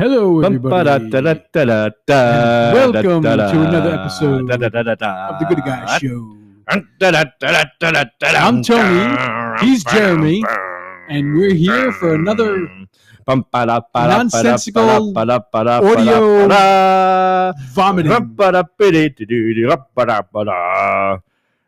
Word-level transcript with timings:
Hello, 0.00 0.40
everybody. 0.40 0.88
And 0.88 1.12
welcome 2.72 3.22
to 3.22 3.32
another 3.68 3.92
episode 4.00 4.50
of 4.50 4.60
the 4.60 5.44
Good 5.46 5.60
Guy 5.62 5.98
Show. 5.98 6.36
I'm 8.34 8.62
Tony. 8.62 9.16
He's 9.60 9.84
Jeremy. 9.84 10.42
And 11.10 11.34
we're 11.34 11.52
here 11.52 11.92
for 11.92 12.14
another 12.14 12.66
nonsensical 13.94 15.12
audio 15.18 16.48
vomiting. 17.74 18.10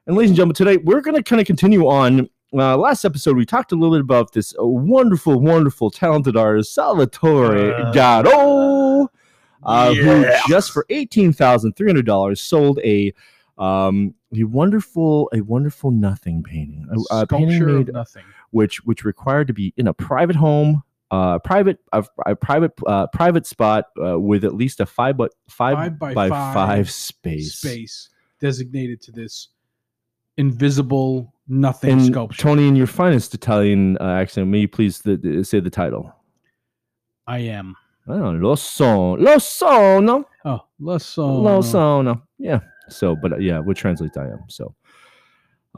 And 0.06 0.16
ladies 0.16 0.30
and 0.30 0.36
gentlemen, 0.38 0.54
today 0.54 0.78
we're 0.78 1.02
going 1.02 1.16
to 1.16 1.22
kind 1.22 1.38
of 1.38 1.46
continue 1.46 1.86
on. 1.86 2.30
Uh, 2.54 2.76
last 2.76 3.04
episode, 3.04 3.36
we 3.36 3.46
talked 3.46 3.72
a 3.72 3.74
little 3.74 3.96
bit 3.96 4.02
about 4.02 4.32
this 4.32 4.54
wonderful, 4.58 5.40
wonderful, 5.40 5.90
talented 5.90 6.36
artist, 6.36 6.74
Salvatore 6.74 7.72
Uh, 7.74 7.92
Gatto, 7.92 9.10
uh, 9.62 9.94
who 9.94 10.26
just 10.48 10.70
for 10.70 10.84
eighteen 10.90 11.32
thousand 11.32 11.76
three 11.76 11.86
hundred 11.88 12.04
dollars 12.04 12.42
sold 12.42 12.78
a 12.80 13.12
um, 13.56 14.14
a 14.36 14.44
wonderful, 14.44 15.30
a 15.32 15.40
wonderful 15.40 15.90
nothing 15.90 16.42
painting, 16.42 16.86
a, 16.90 17.22
a 17.22 17.26
painting 17.26 17.56
Sculpture 17.56 17.78
made 17.78 17.88
of 17.88 17.94
nothing. 17.94 18.24
which 18.50 18.84
which 18.84 19.04
required 19.04 19.46
to 19.46 19.54
be 19.54 19.72
in 19.78 19.86
a 19.86 19.94
private 19.94 20.36
home, 20.36 20.82
uh, 21.10 21.38
private 21.38 21.78
a, 21.92 22.04
a 22.26 22.36
private 22.36 22.72
uh, 22.86 23.06
private 23.08 23.46
spot 23.46 23.86
uh, 24.04 24.20
with 24.20 24.44
at 24.44 24.54
least 24.54 24.80
a 24.80 24.84
five 24.86 25.16
but 25.16 25.32
five, 25.48 25.76
Five 25.76 25.98
by 25.98 26.12
by 26.12 26.28
five 26.28 26.54
five 26.54 26.90
space. 26.90 27.54
Space 27.54 28.10
designated 28.40 29.00
to 29.02 29.12
this 29.12 29.48
invisible 30.36 31.32
nothing 31.52 31.90
And 31.92 32.06
sculpture. 32.06 32.42
Tony, 32.42 32.66
in 32.66 32.74
your 32.76 32.86
finest 32.86 33.34
Italian 33.34 33.96
uh, 34.00 34.04
accent, 34.22 34.48
may 34.48 34.60
you 34.60 34.68
please 34.68 34.98
the, 35.00 35.16
the- 35.16 35.44
say 35.44 35.60
the 35.60 35.70
title? 35.70 36.12
I 37.26 37.38
am. 37.38 37.76
Oh, 38.08 38.32
Io 38.34 38.54
sono, 38.56 39.16
Io 39.22 39.38
sono, 39.38 40.24
Oh, 40.44 40.60
let's 40.80 41.16
uh, 41.16 41.22
Io 41.42 41.60
sono. 41.60 42.22
Yeah. 42.38 42.60
So, 42.88 43.14
but 43.14 43.34
uh, 43.34 43.36
yeah, 43.36 43.60
we'll 43.60 43.76
translate 43.76 44.16
I 44.16 44.24
am. 44.24 44.40
So, 44.48 44.74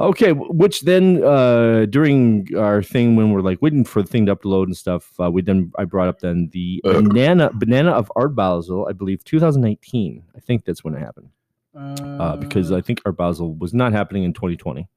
okay. 0.00 0.32
Which 0.32 0.80
then, 0.82 1.22
uh, 1.22 1.84
during 1.90 2.48
our 2.56 2.82
thing 2.82 3.14
when 3.16 3.30
we're 3.30 3.42
like 3.42 3.60
waiting 3.60 3.84
for 3.84 4.00
the 4.02 4.08
thing 4.08 4.24
to 4.26 4.34
upload 4.36 4.64
and 4.64 4.76
stuff, 4.76 5.12
uh, 5.20 5.30
we 5.30 5.42
then 5.42 5.70
I 5.78 5.84
brought 5.84 6.08
up 6.08 6.20
then 6.20 6.48
the 6.52 6.80
banana 6.82 7.50
banana 7.52 7.90
of 7.90 8.10
Art 8.16 8.34
Basel, 8.34 8.86
I 8.88 8.92
believe 8.92 9.22
2019. 9.24 10.22
I 10.34 10.40
think 10.40 10.64
that's 10.64 10.82
when 10.82 10.94
it 10.94 11.00
happened. 11.00 11.28
uh, 11.76 12.36
because 12.36 12.72
I 12.72 12.80
think 12.80 13.02
Art 13.04 13.18
Basel 13.18 13.54
was 13.54 13.74
not 13.74 13.92
happening 13.92 14.22
in 14.24 14.32
2020. 14.32 14.88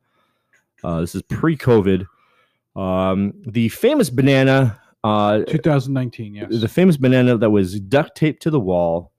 Uh, 0.84 1.02
this 1.02 1.16
is 1.16 1.22
pre-COVID. 1.24 2.06
Um, 2.76 3.34
the 3.46 3.70
famous 3.70 4.10
banana, 4.10 4.80
uh, 5.04 5.40
2019. 5.40 6.36
Yes. 6.36 6.48
the 6.62 6.68
famous 6.68 6.98
banana 6.98 7.38
that 7.38 7.50
was 7.50 7.80
duct 7.80 8.16
taped 8.16 8.42
to 8.44 8.50
the 8.50 8.60
wall, 8.60 9.12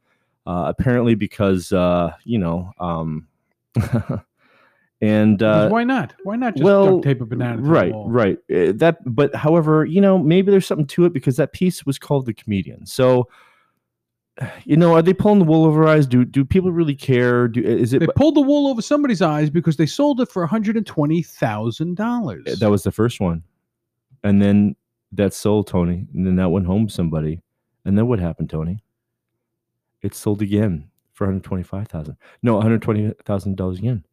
uh, 0.46 0.64
apparently 0.68 1.14
because 1.14 1.72
uh, 1.72 2.12
you 2.24 2.38
know, 2.38 2.72
um, 2.78 3.26
and 5.00 5.42
uh, 5.42 5.68
why 5.68 5.82
not? 5.82 6.14
Why 6.22 6.36
not 6.36 6.54
just 6.54 6.64
well, 6.64 6.94
duct 6.94 7.04
tape 7.04 7.20
a 7.20 7.26
banana? 7.26 7.56
to 7.56 7.62
the 7.62 7.68
right, 7.68 7.92
wall? 7.92 8.08
right. 8.08 8.38
Uh, 8.50 8.72
that, 8.76 8.98
but 9.04 9.34
however, 9.34 9.84
you 9.84 10.00
know, 10.00 10.18
maybe 10.18 10.50
there's 10.52 10.66
something 10.66 10.86
to 10.88 11.04
it 11.04 11.12
because 11.12 11.36
that 11.36 11.52
piece 11.52 11.84
was 11.84 11.98
called 11.98 12.26
the 12.26 12.34
comedian. 12.34 12.86
So. 12.86 13.28
You 14.64 14.76
know, 14.76 14.94
are 14.94 15.02
they 15.02 15.14
pulling 15.14 15.40
the 15.40 15.44
wool 15.44 15.64
over 15.64 15.86
eyes? 15.88 16.06
Do 16.06 16.24
do 16.24 16.44
people 16.44 16.70
really 16.70 16.94
care? 16.94 17.48
Do 17.48 17.60
is 17.60 17.92
it 17.92 17.98
They 17.98 18.06
pulled 18.14 18.36
the 18.36 18.40
wool 18.40 18.68
over 18.68 18.80
somebody's 18.80 19.20
eyes 19.20 19.50
because 19.50 19.76
they 19.76 19.86
sold 19.86 20.20
it 20.20 20.28
for 20.28 20.42
120 20.42 21.22
thousand 21.22 21.96
dollars. 21.96 22.44
That 22.60 22.70
was 22.70 22.84
the 22.84 22.92
first 22.92 23.20
one. 23.20 23.42
And 24.22 24.40
then 24.40 24.76
that 25.12 25.34
sold 25.34 25.66
Tony. 25.66 26.06
And 26.14 26.26
then 26.26 26.36
that 26.36 26.50
went 26.50 26.66
home 26.66 26.86
to 26.86 26.92
somebody. 26.92 27.40
And 27.84 27.96
then 27.96 28.06
what 28.06 28.18
happened, 28.18 28.50
Tony? 28.50 28.82
It 30.02 30.14
sold 30.14 30.42
again 30.42 30.88
for 31.12 31.24
125,000. 31.24 32.16
No, 32.42 32.60
$120,000 32.60 33.78
again. 33.78 34.04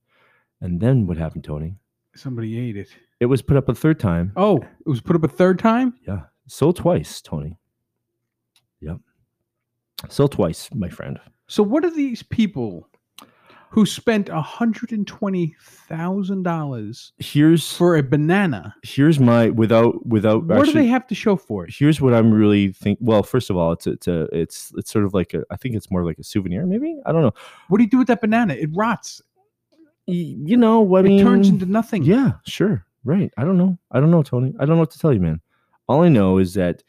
And 0.62 0.80
then 0.80 1.06
what 1.06 1.18
happened, 1.18 1.44
Tony? 1.44 1.76
Somebody 2.16 2.58
ate 2.58 2.78
it. 2.78 2.90
It 3.20 3.26
was 3.26 3.42
put 3.42 3.58
up 3.58 3.70
a 3.70 3.76
third 3.76 4.00
time. 4.00 4.32
Oh, 4.36 4.58
it 4.58 4.90
was 4.90 5.02
put 5.02 5.16
up 5.16 5.24
a 5.24 5.28
third 5.28 5.60
time. 5.60 5.94
Yeah. 6.08 6.22
Sold 6.48 6.78
twice, 6.78 7.22
Tony. 7.22 7.58
Sold 10.10 10.34
twice, 10.34 10.70
my 10.74 10.90
friend. 10.90 11.20
So 11.48 11.64
what 11.64 11.86
are 11.86 11.90
these 11.92 12.22
people 12.24 12.88
who 13.70 13.86
spent 13.86 14.30
120 14.30 15.56
thousand 15.60 16.44
dollars 16.44 17.12
Here's 17.18 17.72
for 17.74 17.98
a 17.98 18.04
banana? 18.04 18.74
here's 18.84 19.20
my 19.20 19.50
without 19.50 20.06
without 20.06 20.46
What 20.46 20.66
do 20.66 20.72
they 20.74 20.88
have 20.88 21.06
to 21.08 21.16
show 21.16 21.36
for 21.36 21.66
it? 21.66 21.74
here's 21.78 22.00
what 22.02 22.14
I'm 22.14 22.32
really 22.34 22.72
think. 22.72 23.00
Well, 23.02 23.24
first 23.24 23.50
of 23.50 23.58
all, 23.58 23.72
it's 23.74 23.88
it's 23.88 24.08
a, 24.08 24.24
it's 24.38 24.72
it's 24.78 24.92
sort 24.92 25.06
of 25.06 25.14
like 25.14 25.34
a. 25.34 25.44
I 25.50 25.56
think 25.58 25.76
it's 25.76 25.92
more 25.92 26.04
like 26.06 26.20
a 26.20 26.24
souvenir. 26.24 26.66
Maybe 26.66 26.98
I 27.06 27.12
don't 27.12 27.22
know. 27.22 27.34
What 27.70 27.78
do 27.78 27.84
you 27.84 27.90
do 27.90 27.98
with 27.98 28.08
that 28.08 28.22
banana? 28.22 28.54
It 28.54 28.70
rots. 28.74 29.22
Y- 30.08 30.36
You 30.46 30.58
know, 30.58 30.96
I 30.98 31.02
mean, 31.02 31.20
it 31.20 31.24
turns 31.24 31.50
into 31.50 31.66
nothing. 31.66 32.04
Yeah, 32.04 32.34
sure, 32.46 32.86
right. 33.04 33.32
I 33.38 33.44
don't 33.44 33.58
know. 33.58 33.78
I 33.92 34.00
don't 34.00 34.12
know, 34.12 34.24
Tony. 34.24 34.54
I 34.60 34.66
don't 34.66 34.76
know 34.76 34.82
what 34.82 34.92
to 34.92 35.00
tell 35.00 35.14
you, 35.14 35.20
man. 35.20 35.42
All 35.88 36.04
I 36.04 36.10
know 36.10 36.38
is 36.38 36.54
that 36.56 36.84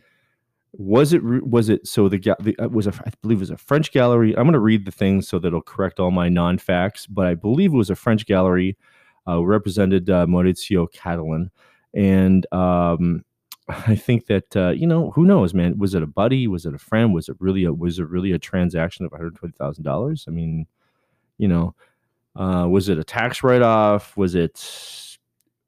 was 0.78 1.12
it 1.12 1.22
was 1.22 1.68
it 1.68 1.86
so 1.86 2.08
the, 2.08 2.18
the 2.40 2.56
uh, 2.58 2.68
was 2.68 2.86
a 2.86 2.92
I 3.04 3.10
believe 3.22 3.38
it 3.38 3.40
was 3.40 3.50
a 3.50 3.56
French 3.56 3.92
gallery. 3.92 4.36
I'm 4.36 4.44
going 4.44 4.52
to 4.52 4.58
read 4.58 4.84
the 4.84 4.92
thing 4.92 5.22
so 5.22 5.38
that 5.38 5.48
it'll 5.48 5.62
correct 5.62 5.98
all 5.98 6.10
my 6.10 6.28
non 6.28 6.58
facts, 6.58 7.06
but 7.06 7.26
I 7.26 7.34
believe 7.34 7.72
it 7.72 7.76
was 7.76 7.90
a 7.90 7.96
French 7.96 8.26
gallery 8.26 8.76
uh, 9.26 9.44
represented 9.44 10.10
uh, 10.10 10.26
Maurizio 10.26 10.86
Cattelan, 10.92 11.50
and 11.94 12.46
um, 12.52 13.24
I 13.68 13.96
think 13.96 14.26
that 14.26 14.56
uh, 14.56 14.70
you 14.70 14.86
know 14.86 15.10
who 15.12 15.24
knows, 15.24 15.54
man. 15.54 15.78
Was 15.78 15.94
it 15.94 16.02
a 16.02 16.06
buddy? 16.06 16.46
Was 16.46 16.66
it 16.66 16.74
a 16.74 16.78
friend? 16.78 17.14
Was 17.14 17.28
it 17.28 17.36
really 17.38 17.64
a 17.64 17.72
was 17.72 17.98
it 17.98 18.08
really 18.08 18.32
a 18.32 18.38
transaction 18.38 19.04
of 19.06 19.12
120 19.12 19.52
thousand 19.56 19.84
dollars? 19.84 20.26
I 20.28 20.30
mean, 20.30 20.66
you 21.38 21.48
know, 21.48 21.74
uh, 22.34 22.66
was 22.68 22.88
it 22.88 22.98
a 22.98 23.04
tax 23.04 23.42
write 23.42 23.62
off? 23.62 24.16
Was 24.16 24.34
it 24.34 25.15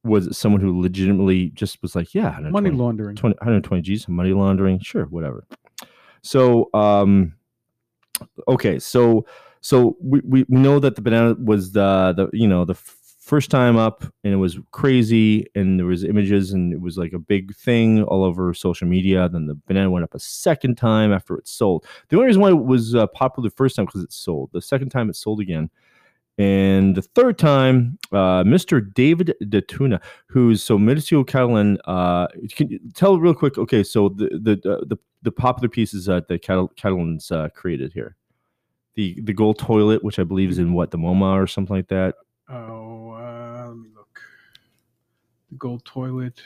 was 0.08 0.26
it 0.26 0.34
someone 0.34 0.60
who 0.60 0.80
legitimately 0.80 1.50
just 1.50 1.80
was 1.82 1.94
like, 1.94 2.14
yeah, 2.14 2.38
Money 2.40 2.70
laundering. 2.70 3.16
20, 3.16 3.36
120 3.36 3.82
G's, 3.82 4.08
money 4.08 4.32
laundering, 4.32 4.80
sure, 4.80 5.04
whatever. 5.06 5.46
So, 6.22 6.70
um, 6.74 7.34
okay, 8.48 8.78
so 8.78 9.26
so 9.60 9.96
we, 10.00 10.20
we 10.24 10.44
we 10.48 10.58
know 10.58 10.78
that 10.80 10.96
the 10.96 11.02
banana 11.02 11.34
was 11.34 11.72
the 11.72 12.14
the 12.16 12.30
you 12.36 12.48
know 12.48 12.64
the 12.64 12.74
first 12.74 13.50
time 13.50 13.76
up 13.76 14.04
and 14.24 14.32
it 14.32 14.36
was 14.36 14.58
crazy 14.70 15.44
and 15.54 15.78
there 15.78 15.84
was 15.84 16.02
images 16.02 16.52
and 16.52 16.72
it 16.72 16.80
was 16.80 16.96
like 16.96 17.12
a 17.12 17.18
big 17.18 17.54
thing 17.54 18.02
all 18.04 18.24
over 18.24 18.54
social 18.54 18.88
media 18.88 19.28
then 19.28 19.46
the 19.46 19.54
banana 19.66 19.90
went 19.90 20.02
up 20.02 20.14
a 20.14 20.18
second 20.18 20.76
time 20.76 21.12
after 21.12 21.36
it 21.36 21.46
sold 21.46 21.84
the 22.08 22.16
only 22.16 22.26
reason 22.26 22.40
why 22.40 22.48
it 22.48 22.64
was 22.64 22.94
uh, 22.94 23.06
popular 23.08 23.46
the 23.46 23.54
first 23.54 23.76
time 23.76 23.84
because 23.84 24.02
it 24.02 24.10
sold 24.10 24.48
the 24.54 24.62
second 24.62 24.88
time 24.88 25.10
it 25.10 25.14
sold 25.14 25.40
again 25.40 25.68
and 26.38 26.94
the 26.94 27.02
third 27.02 27.36
time, 27.36 27.98
uh, 28.12 28.44
Mr. 28.44 28.94
David 28.94 29.34
Datuna, 29.42 30.00
who's 30.26 30.62
so 30.62 30.78
Maurizio 30.78 31.26
Cattelan, 31.26 31.78
uh, 31.84 32.28
can 32.50 32.68
you 32.68 32.78
tell 32.94 33.18
real 33.18 33.34
quick? 33.34 33.58
Okay, 33.58 33.82
so 33.82 34.08
the 34.08 34.28
the 34.30 34.56
the, 34.56 34.86
the, 34.86 34.96
the 35.22 35.32
popular 35.32 35.68
pieces 35.68 36.04
that 36.06 36.28
the 36.28 36.38
Catal- 36.38 36.72
Cattelans 36.76 37.32
uh, 37.32 37.48
created 37.48 37.92
here, 37.92 38.14
the 38.94 39.20
the 39.22 39.32
gold 39.32 39.58
toilet, 39.58 40.04
which 40.04 40.20
I 40.20 40.24
believe 40.24 40.50
is 40.50 40.58
in 40.58 40.74
what 40.74 40.92
the 40.92 40.98
MoMA 40.98 41.42
or 41.42 41.48
something 41.48 41.74
like 41.74 41.88
that. 41.88 42.14
Oh, 42.48 43.10
uh, 43.10 43.66
let 43.68 43.76
me 43.76 43.88
look. 43.96 44.20
The 45.50 45.56
gold 45.56 45.84
toilet. 45.84 46.40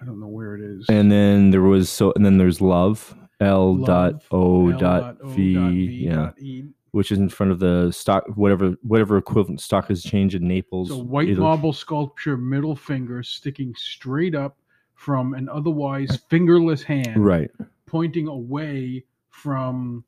I 0.00 0.04
don't 0.04 0.20
know 0.20 0.28
where 0.28 0.54
it 0.54 0.60
is. 0.60 0.84
And 0.88 1.10
then 1.10 1.50
there 1.50 1.62
was 1.62 1.90
so, 1.90 2.12
and 2.14 2.24
then 2.24 2.38
there's 2.38 2.60
love, 2.60 3.16
L 3.40 3.76
dot 3.76 4.12
Love, 4.12 4.26
O 4.30 4.70
L 4.70 4.78
dot 4.78 5.16
v, 5.24 5.54
dot 5.54 5.72
yeah, 5.72 6.14
dot 6.14 6.38
E. 6.38 6.68
which 6.92 7.12
is 7.12 7.18
in 7.18 7.28
front 7.28 7.52
of 7.52 7.58
the 7.58 7.90
stock, 7.92 8.24
whatever 8.34 8.74
whatever 8.82 9.16
equivalent 9.16 9.60
stock 9.60 9.88
has 9.88 10.02
changed 10.02 10.34
in 10.34 10.46
Naples. 10.46 10.90
A 10.90 10.96
white 10.96 11.28
Italy. 11.28 11.44
marble 11.44 11.72
sculpture, 11.72 12.36
middle 12.36 12.76
finger 12.76 13.22
sticking 13.22 13.74
straight 13.74 14.34
up 14.34 14.58
from 14.94 15.34
an 15.34 15.48
otherwise 15.48 16.18
fingerless 16.28 16.82
hand, 16.82 17.24
right? 17.24 17.50
pointing 17.86 18.26
away 18.26 19.04
from 19.30 20.04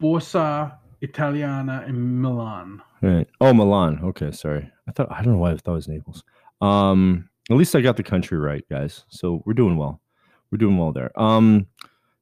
Borsa 0.00 0.76
Italiana 1.00 1.84
in 1.88 2.20
Milan. 2.20 2.82
Right. 3.02 3.28
Oh, 3.40 3.52
Milan. 3.52 4.00
Okay, 4.02 4.32
sorry. 4.32 4.70
I 4.88 4.92
thought 4.92 5.10
I 5.10 5.22
don't 5.22 5.34
know 5.34 5.38
why 5.38 5.52
I 5.52 5.56
thought 5.56 5.72
it 5.72 5.74
was 5.74 5.88
Naples. 5.88 6.24
Um, 6.60 7.28
at 7.50 7.56
least 7.56 7.74
I 7.76 7.80
got 7.80 7.96
the 7.96 8.02
country 8.02 8.38
right, 8.38 8.64
guys. 8.68 9.04
So 9.08 9.42
we're 9.46 9.54
doing 9.54 9.76
well. 9.76 10.00
We're 10.50 10.58
doing 10.58 10.78
well 10.78 10.92
there. 10.92 11.18
Um, 11.20 11.66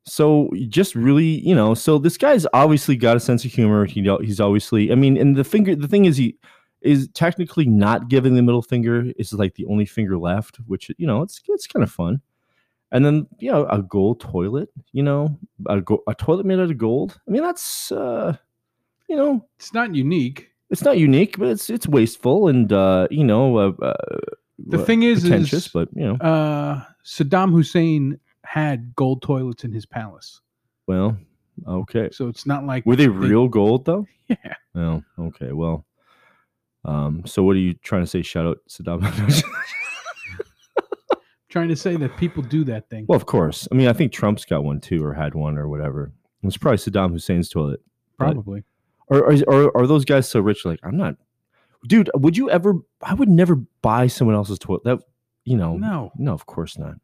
so 0.06 0.50
just 0.68 0.94
really, 0.94 1.40
you 1.46 1.54
know, 1.54 1.74
so 1.74 1.98
this 1.98 2.16
guy's 2.18 2.46
obviously 2.52 2.96
got 2.96 3.16
a 3.16 3.20
sense 3.20 3.44
of 3.44 3.52
humor. 3.52 3.84
He 3.86 4.00
know- 4.00 4.18
he's 4.18 4.40
obviously, 4.40 4.92
I 4.92 4.94
mean, 4.94 5.16
and 5.16 5.36
the 5.36 5.44
finger, 5.44 5.74
the 5.74 5.88
thing 5.88 6.04
is, 6.04 6.16
he 6.16 6.36
is 6.82 7.08
technically 7.14 7.64
not 7.66 8.08
giving 8.08 8.34
the 8.34 8.42
middle 8.42 8.60
finger. 8.62 9.10
Is 9.16 9.32
like 9.32 9.54
the 9.54 9.64
only 9.66 9.86
finger 9.86 10.18
left, 10.18 10.56
which 10.66 10.90
you 10.98 11.06
know, 11.06 11.22
it's 11.22 11.40
it's 11.48 11.66
kind 11.66 11.82
of 11.82 11.90
fun. 11.90 12.20
And 12.92 13.04
then 13.04 13.26
you 13.38 13.50
know, 13.50 13.66
a 13.66 13.82
gold 13.82 14.20
toilet. 14.20 14.68
You 14.92 15.02
know, 15.02 15.38
a, 15.66 15.80
go- 15.80 16.02
a 16.06 16.14
toilet 16.14 16.44
made 16.46 16.58
out 16.60 16.70
of 16.70 16.78
gold. 16.78 17.18
I 17.26 17.30
mean, 17.30 17.42
that's 17.42 17.90
uh, 17.90 18.36
you 19.08 19.16
know, 19.16 19.46
It's 19.58 19.72
not 19.72 19.94
unique. 19.94 20.50
it's 20.70 20.82
not 20.84 20.98
unique, 20.98 21.38
but 21.38 21.48
it's 21.48 21.70
it's 21.70 21.88
wasteful 21.88 22.48
and 22.48 22.70
uh, 22.72 23.08
you 23.10 23.24
know 23.24 23.56
uh, 23.56 23.72
uh, 23.82 23.94
The 24.58 24.80
uh, 24.80 24.84
thing 24.84 25.02
is, 25.02 25.24
is 25.24 25.68
but 25.68 25.88
you 25.96 26.04
know, 26.04 26.14
uh, 26.16 26.84
Saddam 27.04 27.50
Hussein 27.52 28.18
had 28.44 28.94
gold 28.94 29.23
toilets 29.23 29.64
in 29.64 29.73
his 29.73 29.87
palace, 29.87 30.41
Well, 30.87 31.17
okay. 31.67 32.11
so 32.12 32.29
it's 32.29 32.46
not 32.46 32.64
like 32.64 32.85
Were 32.87 32.96
they 32.96 33.08
real 33.08 33.49
gold 33.49 33.85
though? 33.85 34.06
Yeah. 34.29 34.55
Oh, 34.75 35.02
okay. 35.19 35.52
Well, 35.52 35.85
um, 36.87 37.25
so 37.26 37.43
what 37.43 37.56
are 37.56 37.61
you 37.61 37.75
trying 37.75 38.02
to 38.02 38.06
say? 38.06 38.23
Shout 38.23 38.46
out 38.46 38.58
Saddam. 38.70 39.02
trying 41.49 41.69
to 41.69 41.76
say 41.76 41.96
that 41.96 42.17
people 42.17 42.43
do 42.43 42.64
that 42.64 42.88
thing. 42.88 43.05
well, 43.08 43.17
of 43.17 43.26
course. 43.26 43.69
I 43.70 43.75
mean, 43.75 43.87
I 43.88 43.93
think 43.93 44.12
Trump's 44.12 44.44
got 44.44 44.64
one 44.64 44.81
too, 44.81 45.05
or 45.05 45.12
had 45.14 45.35
one, 45.35 45.58
or 45.58 45.69
whatever. 45.69 46.11
It's 46.43 46.56
probably 46.56 46.79
Saddam 46.79 47.12
Hussein's 47.12 47.49
toilet. 47.49 47.81
Probably. 48.19 48.64
Or 49.08 49.31
are, 49.31 49.35
are, 49.49 49.76
are 49.79 49.87
those 49.87 50.05
guys 50.05 50.29
so 50.29 50.40
rich? 50.40 50.64
Like, 50.64 50.81
I'm 50.82 50.97
not, 50.97 51.17
dude. 51.87 52.11
Would 52.14 52.37
you 52.37 52.50
ever? 52.50 52.75
I 53.02 53.14
would 53.14 53.29
never 53.29 53.56
buy 53.82 54.06
someone 54.06 54.35
else's 54.37 54.58
toilet. 54.58 54.85
That 54.85 55.00
you 55.44 55.56
know, 55.56 55.76
No. 55.76 56.11
no, 56.17 56.32
of 56.32 56.47
course 56.47 56.79
not. 56.79 56.94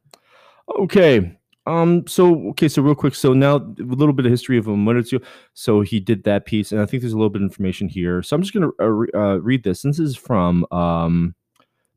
Okay. 0.79 1.37
Um. 1.67 2.05
So 2.07 2.49
okay. 2.49 2.67
So 2.67 2.81
real 2.81 2.95
quick. 2.95 3.15
So 3.15 3.33
now 3.33 3.57
a 3.57 3.75
little 3.77 4.13
bit 4.13 4.25
of 4.25 4.31
history 4.31 4.57
of 4.57 4.65
Maurizio. 4.65 5.23
So 5.53 5.81
he 5.81 5.99
did 5.99 6.23
that 6.23 6.45
piece, 6.45 6.71
and 6.71 6.81
I 6.81 6.85
think 6.85 7.01
there's 7.01 7.13
a 7.13 7.17
little 7.17 7.29
bit 7.29 7.41
of 7.41 7.47
information 7.47 7.87
here. 7.87 8.23
So 8.23 8.35
I'm 8.35 8.41
just 8.41 8.53
gonna 8.53 8.69
uh, 8.79 9.17
uh, 9.17 9.35
read 9.37 9.63
this. 9.63 9.83
This 9.83 9.99
is 9.99 10.15
from 10.15 10.65
um, 10.71 11.35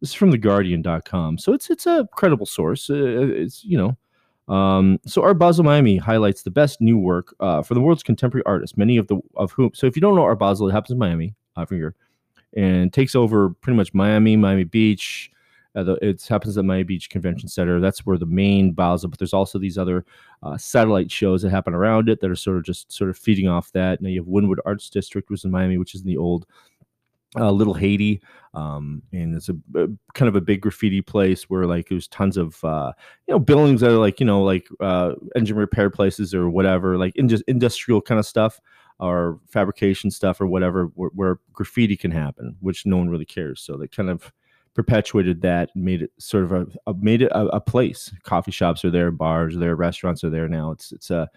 this 0.00 0.10
is 0.10 0.14
from 0.14 0.30
the 0.30 0.38
Guardian.com. 0.38 1.38
So 1.38 1.52
it's 1.54 1.70
it's 1.70 1.86
a 1.86 2.06
credible 2.12 2.46
source. 2.46 2.90
Uh, 2.90 2.94
it's 2.94 3.64
you 3.64 3.78
know. 3.78 3.96
Um, 4.46 5.00
so 5.06 5.22
Art 5.22 5.38
Basel 5.38 5.64
Miami 5.64 5.96
highlights 5.96 6.42
the 6.42 6.50
best 6.50 6.82
new 6.82 6.98
work 6.98 7.34
uh, 7.40 7.62
for 7.62 7.72
the 7.72 7.80
world's 7.80 8.02
contemporary 8.02 8.44
artists, 8.44 8.76
many 8.76 8.98
of 8.98 9.06
the 9.06 9.18
of 9.36 9.52
whom. 9.52 9.70
So 9.74 9.86
if 9.86 9.96
you 9.96 10.02
don't 10.02 10.14
know 10.14 10.22
Art 10.22 10.38
Basel, 10.38 10.68
it 10.68 10.72
happens 10.72 10.90
in 10.90 10.98
Miami, 10.98 11.34
uh, 11.56 11.64
from 11.64 11.78
here, 11.78 11.94
and 12.54 12.92
takes 12.92 13.14
over 13.14 13.50
pretty 13.50 13.76
much 13.76 13.94
Miami, 13.94 14.36
Miami 14.36 14.64
Beach, 14.64 15.30
uh, 15.74 15.82
the, 15.82 15.92
it 16.06 16.24
happens 16.26 16.56
at 16.56 16.64
Miami 16.64 16.84
Beach 16.84 17.10
Convention 17.10 17.48
Center. 17.48 17.80
That's 17.80 18.06
where 18.06 18.18
the 18.18 18.26
main 18.26 18.72
Basel, 18.72 19.08
but 19.08 19.18
there's 19.18 19.32
also 19.32 19.58
these 19.58 19.78
other 19.78 20.04
uh, 20.42 20.56
satellite 20.56 21.10
shows 21.10 21.42
that 21.42 21.50
happen 21.50 21.74
around 21.74 22.08
it 22.08 22.20
that 22.20 22.30
are 22.30 22.36
sort 22.36 22.58
of 22.58 22.64
just 22.64 22.92
sort 22.92 23.10
of 23.10 23.18
feeding 23.18 23.48
off 23.48 23.72
that. 23.72 24.00
Now 24.00 24.08
you 24.08 24.20
have 24.20 24.28
Wynwood 24.28 24.58
Arts 24.64 24.88
District, 24.88 25.28
which 25.30 25.40
is 25.40 25.44
in 25.44 25.50
Miami, 25.50 25.78
which 25.78 25.94
is 25.94 26.02
in 26.02 26.06
the 26.06 26.16
old 26.16 26.46
uh, 27.36 27.50
Little 27.50 27.74
Haiti, 27.74 28.22
um, 28.54 29.02
and 29.12 29.34
it's 29.34 29.48
a, 29.48 29.56
a 29.74 29.88
kind 30.12 30.28
of 30.28 30.36
a 30.36 30.40
big 30.40 30.60
graffiti 30.60 31.02
place 31.02 31.44
where 31.50 31.66
like 31.66 31.88
there's 31.88 32.06
tons 32.08 32.36
of 32.36 32.62
uh, 32.62 32.92
you 33.26 33.34
know 33.34 33.40
buildings 33.40 33.80
that 33.80 33.90
are 33.90 33.98
like 33.98 34.20
you 34.20 34.26
know 34.26 34.42
like 34.42 34.68
uh, 34.80 35.14
engine 35.34 35.56
repair 35.56 35.90
places 35.90 36.34
or 36.34 36.48
whatever, 36.48 36.96
like 36.96 37.16
in 37.16 37.28
just 37.28 37.42
industrial 37.48 38.00
kind 38.00 38.20
of 38.20 38.26
stuff 38.26 38.60
or 39.00 39.40
fabrication 39.48 40.08
stuff 40.08 40.40
or 40.40 40.46
whatever, 40.46 40.84
where, 40.94 41.10
where 41.14 41.40
graffiti 41.52 41.96
can 41.96 42.12
happen, 42.12 42.56
which 42.60 42.86
no 42.86 42.96
one 42.96 43.08
really 43.08 43.24
cares. 43.24 43.60
So 43.60 43.76
they 43.76 43.88
kind 43.88 44.08
of 44.08 44.32
perpetuated 44.74 45.40
that 45.42 45.74
made 45.74 46.02
it 46.02 46.10
sort 46.18 46.44
of 46.44 46.52
a, 46.52 46.66
a 46.86 46.94
made 46.94 47.22
it 47.22 47.30
a, 47.32 47.46
a 47.46 47.60
place. 47.60 48.12
Coffee 48.24 48.50
shops 48.50 48.84
are 48.84 48.90
there, 48.90 49.10
bars 49.10 49.56
are 49.56 49.60
there, 49.60 49.76
restaurants 49.76 50.24
are 50.24 50.30
there 50.30 50.48
now. 50.48 50.70
It's 50.72 50.92
it's 50.92 51.10
a 51.10 51.28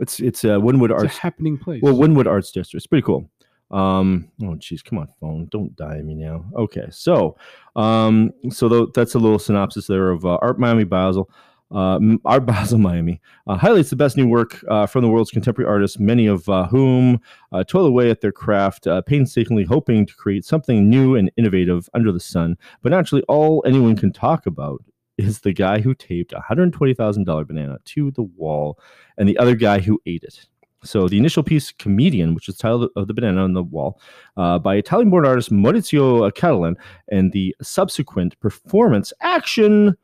it's 0.00 0.20
it's 0.20 0.44
a 0.44 0.48
Wynwood 0.58 0.90
It's 0.92 1.02
Arts 1.02 1.16
a 1.18 1.20
happening 1.20 1.58
place. 1.58 1.82
well, 1.82 1.94
Wynwood 1.94 2.26
Arts 2.26 2.50
District. 2.50 2.80
It's 2.80 2.86
pretty 2.86 3.04
cool. 3.04 3.28
Um, 3.70 4.30
oh 4.42 4.54
geez, 4.54 4.82
come 4.82 4.98
on, 4.98 5.08
phone. 5.20 5.46
Don't 5.50 5.76
die 5.76 5.98
on 5.98 6.06
me 6.06 6.14
now. 6.14 6.44
Okay, 6.56 6.86
so 6.90 7.36
um, 7.76 8.32
so 8.48 8.68
tho- 8.68 8.90
that's 8.94 9.14
a 9.14 9.18
little 9.18 9.38
synopsis 9.38 9.86
there 9.86 10.10
of 10.10 10.24
uh, 10.24 10.38
Art 10.40 10.58
Miami 10.58 10.84
Basel. 10.84 11.28
Uh, 11.70 11.98
Art 12.24 12.46
Basel 12.46 12.78
Miami 12.78 13.20
uh, 13.46 13.56
highlights 13.56 13.90
the 13.90 13.96
best 13.96 14.16
new 14.16 14.26
work 14.26 14.64
uh, 14.68 14.86
from 14.86 15.02
the 15.02 15.08
world's 15.08 15.30
contemporary 15.30 15.70
artists, 15.70 15.98
many 15.98 16.26
of 16.26 16.48
uh, 16.48 16.66
whom 16.66 17.20
uh, 17.52 17.62
toil 17.64 17.84
away 17.84 18.10
at 18.10 18.20
their 18.20 18.32
craft, 18.32 18.86
uh, 18.86 19.02
painstakingly 19.02 19.64
hoping 19.64 20.06
to 20.06 20.14
create 20.14 20.44
something 20.44 20.88
new 20.88 21.14
and 21.14 21.30
innovative 21.36 21.88
under 21.92 22.10
the 22.10 22.20
sun. 22.20 22.56
But 22.82 22.92
naturally, 22.92 23.22
all 23.28 23.62
anyone 23.66 23.96
can 23.96 24.12
talk 24.12 24.46
about 24.46 24.82
is 25.18 25.40
the 25.40 25.52
guy 25.52 25.80
who 25.80 25.94
taped 25.94 26.32
a 26.32 26.40
$120,000 26.40 27.46
banana 27.46 27.78
to 27.84 28.10
the 28.12 28.22
wall 28.22 28.78
and 29.18 29.28
the 29.28 29.36
other 29.38 29.56
guy 29.56 29.80
who 29.80 30.00
ate 30.06 30.22
it. 30.22 30.46
So 30.84 31.08
the 31.08 31.18
initial 31.18 31.42
piece, 31.42 31.72
"Comedian," 31.72 32.34
which 32.34 32.48
is 32.48 32.56
titled 32.56 32.90
of 32.94 33.08
the 33.08 33.14
banana 33.14 33.42
on 33.42 33.52
the 33.52 33.64
wall, 33.64 34.00
uh, 34.36 34.60
by 34.60 34.76
Italian-born 34.76 35.26
artist 35.26 35.50
Maurizio 35.50 36.30
Cattelan, 36.32 36.76
and 37.10 37.32
the 37.32 37.54
subsequent 37.60 38.38
performance 38.38 39.12
action, 39.20 39.96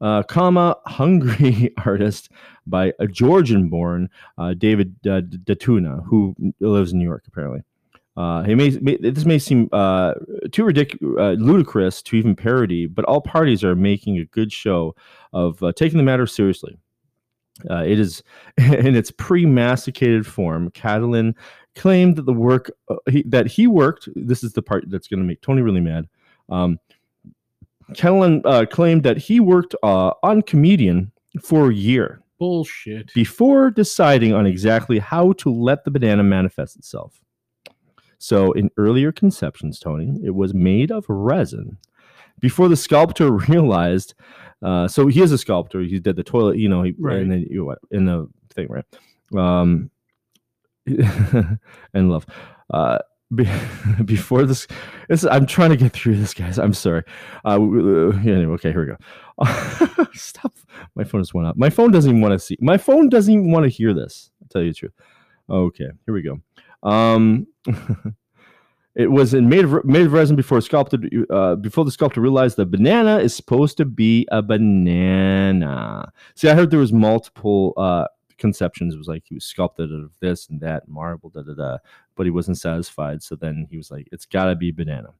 uh, 0.00 0.22
comma 0.24 0.76
hungry 0.86 1.72
artist 1.84 2.30
by 2.66 2.92
a 2.98 3.06
Georgian-born 3.06 4.08
uh, 4.38 4.54
David 4.54 4.94
uh, 5.06 5.20
Datuna, 5.20 6.04
who 6.04 6.34
lives 6.60 6.92
in 6.92 6.98
New 6.98 7.04
York 7.04 7.24
apparently. 7.26 7.62
Uh, 8.16 8.42
he 8.42 8.54
may, 8.54 8.70
may 8.82 8.96
this 8.96 9.24
may 9.24 9.38
seem 9.38 9.68
uh, 9.72 10.12
too 10.52 10.64
ridiculous, 10.64 11.16
uh, 11.18 11.30
ludicrous 11.42 12.02
to 12.02 12.16
even 12.16 12.34
parody, 12.34 12.86
but 12.86 13.04
all 13.06 13.20
parties 13.20 13.62
are 13.62 13.76
making 13.76 14.18
a 14.18 14.24
good 14.26 14.52
show 14.52 14.94
of 15.32 15.62
uh, 15.62 15.72
taking 15.72 15.96
the 15.96 16.04
matter 16.04 16.26
seriously. 16.26 16.76
Uh, 17.70 17.84
it 17.84 17.98
is 17.98 18.22
in 18.56 18.96
its 18.96 19.10
pre-masticated 19.10 20.26
form. 20.26 20.70
Cattelan 20.72 21.34
claimed 21.76 22.16
that 22.16 22.26
the 22.26 22.32
work 22.32 22.70
uh, 22.88 22.96
he, 23.08 23.22
that 23.22 23.46
he 23.46 23.66
worked. 23.66 24.08
This 24.16 24.42
is 24.42 24.52
the 24.52 24.62
part 24.62 24.84
that's 24.88 25.08
going 25.08 25.20
to 25.20 25.26
make 25.26 25.40
Tony 25.40 25.62
really 25.62 25.80
mad. 25.80 26.08
Um, 26.48 26.78
Cattelan 27.94 28.42
uh, 28.44 28.66
claimed 28.66 29.02
that 29.02 29.16
he 29.18 29.40
worked 29.40 29.74
uh, 29.82 30.12
on 30.22 30.42
comedian 30.42 31.12
for 31.42 31.70
a 31.70 31.74
year 31.74 32.22
Bullshit. 32.38 33.12
before 33.14 33.70
deciding 33.70 34.32
on 34.32 34.46
exactly 34.46 34.98
how 34.98 35.32
to 35.34 35.52
let 35.52 35.84
the 35.84 35.90
banana 35.90 36.22
manifest 36.22 36.76
itself. 36.76 37.20
So, 38.18 38.52
in 38.52 38.70
earlier 38.76 39.12
conceptions, 39.12 39.78
Tony, 39.78 40.18
it 40.22 40.34
was 40.34 40.52
made 40.52 40.90
of 40.92 41.04
resin. 41.08 41.78
Before 42.40 42.68
the 42.68 42.76
sculptor 42.76 43.30
realized, 43.48 44.14
uh, 44.62 44.88
so 44.88 45.06
he 45.06 45.22
is 45.22 45.32
a 45.32 45.38
sculptor. 45.38 45.80
He 45.80 45.98
did 45.98 46.16
the 46.16 46.22
toilet, 46.24 46.58
you 46.58 46.68
know, 46.68 46.82
he, 46.82 46.94
Right. 46.98 47.18
and 47.18 47.30
then 47.32 47.46
you 47.48 47.74
in 47.90 48.04
the 48.04 48.28
thing, 48.52 48.68
right? 48.68 48.84
Um, 49.36 49.90
and 50.86 52.10
love. 52.10 52.26
Uh, 52.68 52.98
be, 53.34 53.48
before 54.04 54.44
this, 54.44 54.66
this, 55.08 55.24
I'm 55.24 55.46
trying 55.46 55.70
to 55.70 55.76
get 55.76 55.92
through 55.92 56.16
this, 56.16 56.34
guys. 56.34 56.58
I'm 56.58 56.74
sorry. 56.74 57.02
Uh, 57.44 57.56
anyway, 57.56 58.54
okay, 58.54 58.72
here 58.72 58.80
we 58.80 59.44
go. 59.44 60.06
Stop. 60.14 60.52
My 60.94 61.04
phone 61.04 61.22
just 61.22 61.34
went 61.34 61.48
up. 61.48 61.56
My 61.56 61.70
phone 61.70 61.90
doesn't 61.90 62.10
even 62.10 62.20
want 62.20 62.32
to 62.32 62.38
see. 62.38 62.56
My 62.60 62.76
phone 62.76 63.08
doesn't 63.08 63.32
even 63.32 63.50
want 63.50 63.64
to 63.64 63.68
hear 63.68 63.94
this. 63.94 64.30
I'll 64.42 64.48
tell 64.48 64.62
you 64.62 64.70
the 64.70 64.74
truth. 64.74 64.92
Okay, 65.48 65.88
here 66.06 66.14
we 66.14 66.22
go. 66.22 66.40
Um, 66.82 67.46
it 68.94 69.10
was 69.10 69.34
in 69.34 69.48
made 69.48 69.64
of 69.64 69.84
made 69.84 70.06
of 70.06 70.12
resin 70.12 70.36
before 70.36 70.60
sculpted. 70.60 71.12
Uh, 71.30 71.56
before 71.56 71.84
the 71.84 71.90
sculptor 71.90 72.20
realized 72.20 72.56
the 72.56 72.66
banana 72.66 73.18
is 73.18 73.34
supposed 73.34 73.76
to 73.78 73.84
be 73.84 74.26
a 74.30 74.42
banana. 74.42 76.12
See, 76.34 76.48
I 76.48 76.54
heard 76.54 76.70
there 76.70 76.78
was 76.78 76.92
multiple 76.92 77.74
uh, 77.76 78.06
conceptions. 78.40 78.96
Was 78.96 79.06
like 79.06 79.22
he 79.26 79.34
was 79.34 79.44
sculpted 79.44 79.90
out 79.92 80.04
of 80.04 80.10
this 80.20 80.48
and 80.48 80.60
that 80.60 80.88
marble, 80.88 81.30
da 81.30 81.42
da 81.42 81.54
da. 81.54 81.78
But 82.16 82.26
he 82.26 82.30
wasn't 82.30 82.58
satisfied. 82.58 83.22
So 83.22 83.36
then 83.36 83.68
he 83.70 83.76
was 83.76 83.90
like, 83.90 84.08
"It's 84.10 84.26
got 84.26 84.46
to 84.46 84.56
be 84.56 84.72
banana." 84.72 85.10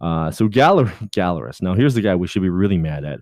Uh, 0.00 0.30
so 0.30 0.48
Galler 0.48 0.88
Gallerist. 1.10 1.60
Now 1.60 1.74
here's 1.74 1.94
the 1.94 2.00
guy 2.00 2.14
we 2.14 2.26
should 2.26 2.42
be 2.42 2.48
really 2.48 2.78
mad 2.78 3.04
at. 3.04 3.20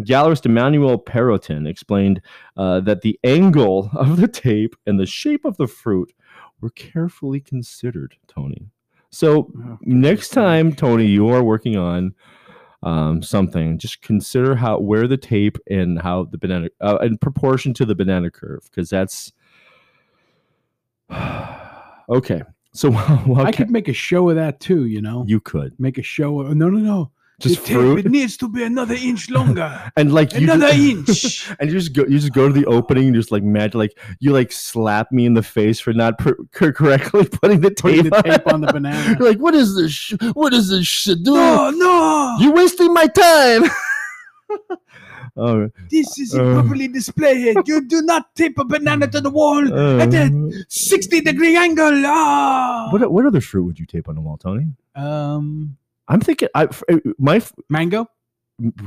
Gallerist 0.00 0.44
Emmanuel 0.44 0.98
Perrotin 0.98 1.66
explained 1.66 2.20
uh, 2.58 2.80
that 2.80 3.00
the 3.00 3.18
angle 3.24 3.90
of 3.96 4.18
the 4.18 4.28
tape 4.28 4.76
and 4.86 5.00
the 5.00 5.06
shape 5.06 5.44
of 5.46 5.56
the 5.56 5.66
fruit 5.66 6.12
were 6.60 6.70
carefully 6.70 7.40
considered, 7.40 8.16
Tony. 8.28 8.68
So 9.10 9.50
Oh, 9.56 9.78
next 9.82 10.30
time, 10.30 10.74
Tony, 10.74 11.06
you 11.06 11.28
are 11.28 11.42
working 11.42 11.76
on 11.76 12.14
um, 12.86 13.20
something, 13.22 13.78
just 13.78 14.00
consider 14.00 14.54
how 14.54 14.78
where 14.78 15.08
the 15.08 15.16
tape 15.16 15.58
and 15.68 16.00
how 16.00 16.24
the 16.24 16.38
banana 16.38 16.68
uh, 16.80 16.98
in 17.02 17.18
proportion 17.18 17.74
to 17.74 17.84
the 17.84 17.94
banana 17.94 18.30
curve, 18.30 18.62
because 18.70 18.88
that's 18.88 19.32
okay. 22.08 22.42
So 22.72 22.90
while 22.92 23.46
I 23.46 23.52
could 23.52 23.70
make 23.70 23.88
a 23.88 23.92
show 23.92 24.28
of 24.30 24.36
that 24.36 24.60
too. 24.60 24.86
You 24.86 25.00
know, 25.02 25.24
you 25.26 25.40
could 25.40 25.78
make 25.78 25.98
a 25.98 26.02
show. 26.02 26.40
Of, 26.40 26.54
no, 26.56 26.68
no, 26.68 26.78
no. 26.78 27.10
just 27.40 27.60
The 27.60 27.66
tape, 27.66 27.76
fruit 27.76 28.06
It 28.06 28.10
needs 28.10 28.36
to 28.38 28.48
be 28.48 28.62
another 28.62 28.94
inch 28.94 29.30
longer. 29.30 29.90
and 29.96 30.12
like 30.12 30.32
you 30.34 30.40
another 30.50 30.72
just- 30.72 31.48
inch. 31.48 31.56
and 31.60 31.70
you 31.70 31.78
just 31.78 31.92
go 31.94 32.02
you 32.02 32.18
just 32.18 32.32
go 32.34 32.48
to 32.48 32.52
the 32.54 32.66
opening 32.66 33.06
and 33.06 33.14
just 33.14 33.32
like 33.32 33.42
mad 33.42 33.74
like 33.74 33.98
you 34.20 34.32
like 34.32 34.52
slap 34.52 35.10
me 35.10 35.24
in 35.26 35.34
the 35.34 35.42
face 35.42 35.80
for 35.80 35.92
not 35.94 36.18
per- 36.18 36.36
correctly 36.52 37.24
putting 37.26 37.60
the 37.60 37.70
Putting 37.70 38.04
tape, 38.04 38.12
the 38.12 38.22
tape 38.22 38.46
on 38.52 38.60
the 38.60 38.68
banana. 38.72 39.16
You're 39.18 39.28
like 39.28 39.38
what 39.38 39.54
is 39.54 39.74
this 39.74 39.92
sh- 39.92 40.14
what 40.34 40.52
is 40.52 40.68
this 40.68 40.86
shit 40.86 41.20
No, 41.20 41.70
no. 41.70 42.15
You 42.40 42.52
wasting 42.52 42.92
my 42.94 43.06
time 43.06 43.64
oh 45.36 45.68
this 45.90 46.18
is 46.18 46.34
Uh. 46.34 46.42
improperly 46.42 46.88
displayed. 46.88 47.56
You 47.66 47.82
do 47.86 48.02
not 48.02 48.34
tape 48.34 48.58
a 48.58 48.64
banana 48.64 49.06
to 49.08 49.20
the 49.20 49.30
wall 49.30 49.62
uh, 49.72 49.98
at 49.98 50.14
a 50.14 50.64
60 50.68 51.20
degree 51.20 51.56
angle. 51.56 52.02
Ah. 52.06 52.88
what 52.92 53.10
what 53.12 53.26
other 53.26 53.40
fruit 53.40 53.64
would 53.64 53.78
you 53.78 53.86
tape 53.86 54.08
on 54.08 54.14
the 54.14 54.20
wall 54.20 54.36
tony 54.38 54.66
Um, 54.94 55.76
i'm 56.08 56.20
thinking 56.20 56.48
i 56.54 56.68
my 57.18 57.42
mango. 57.68 58.06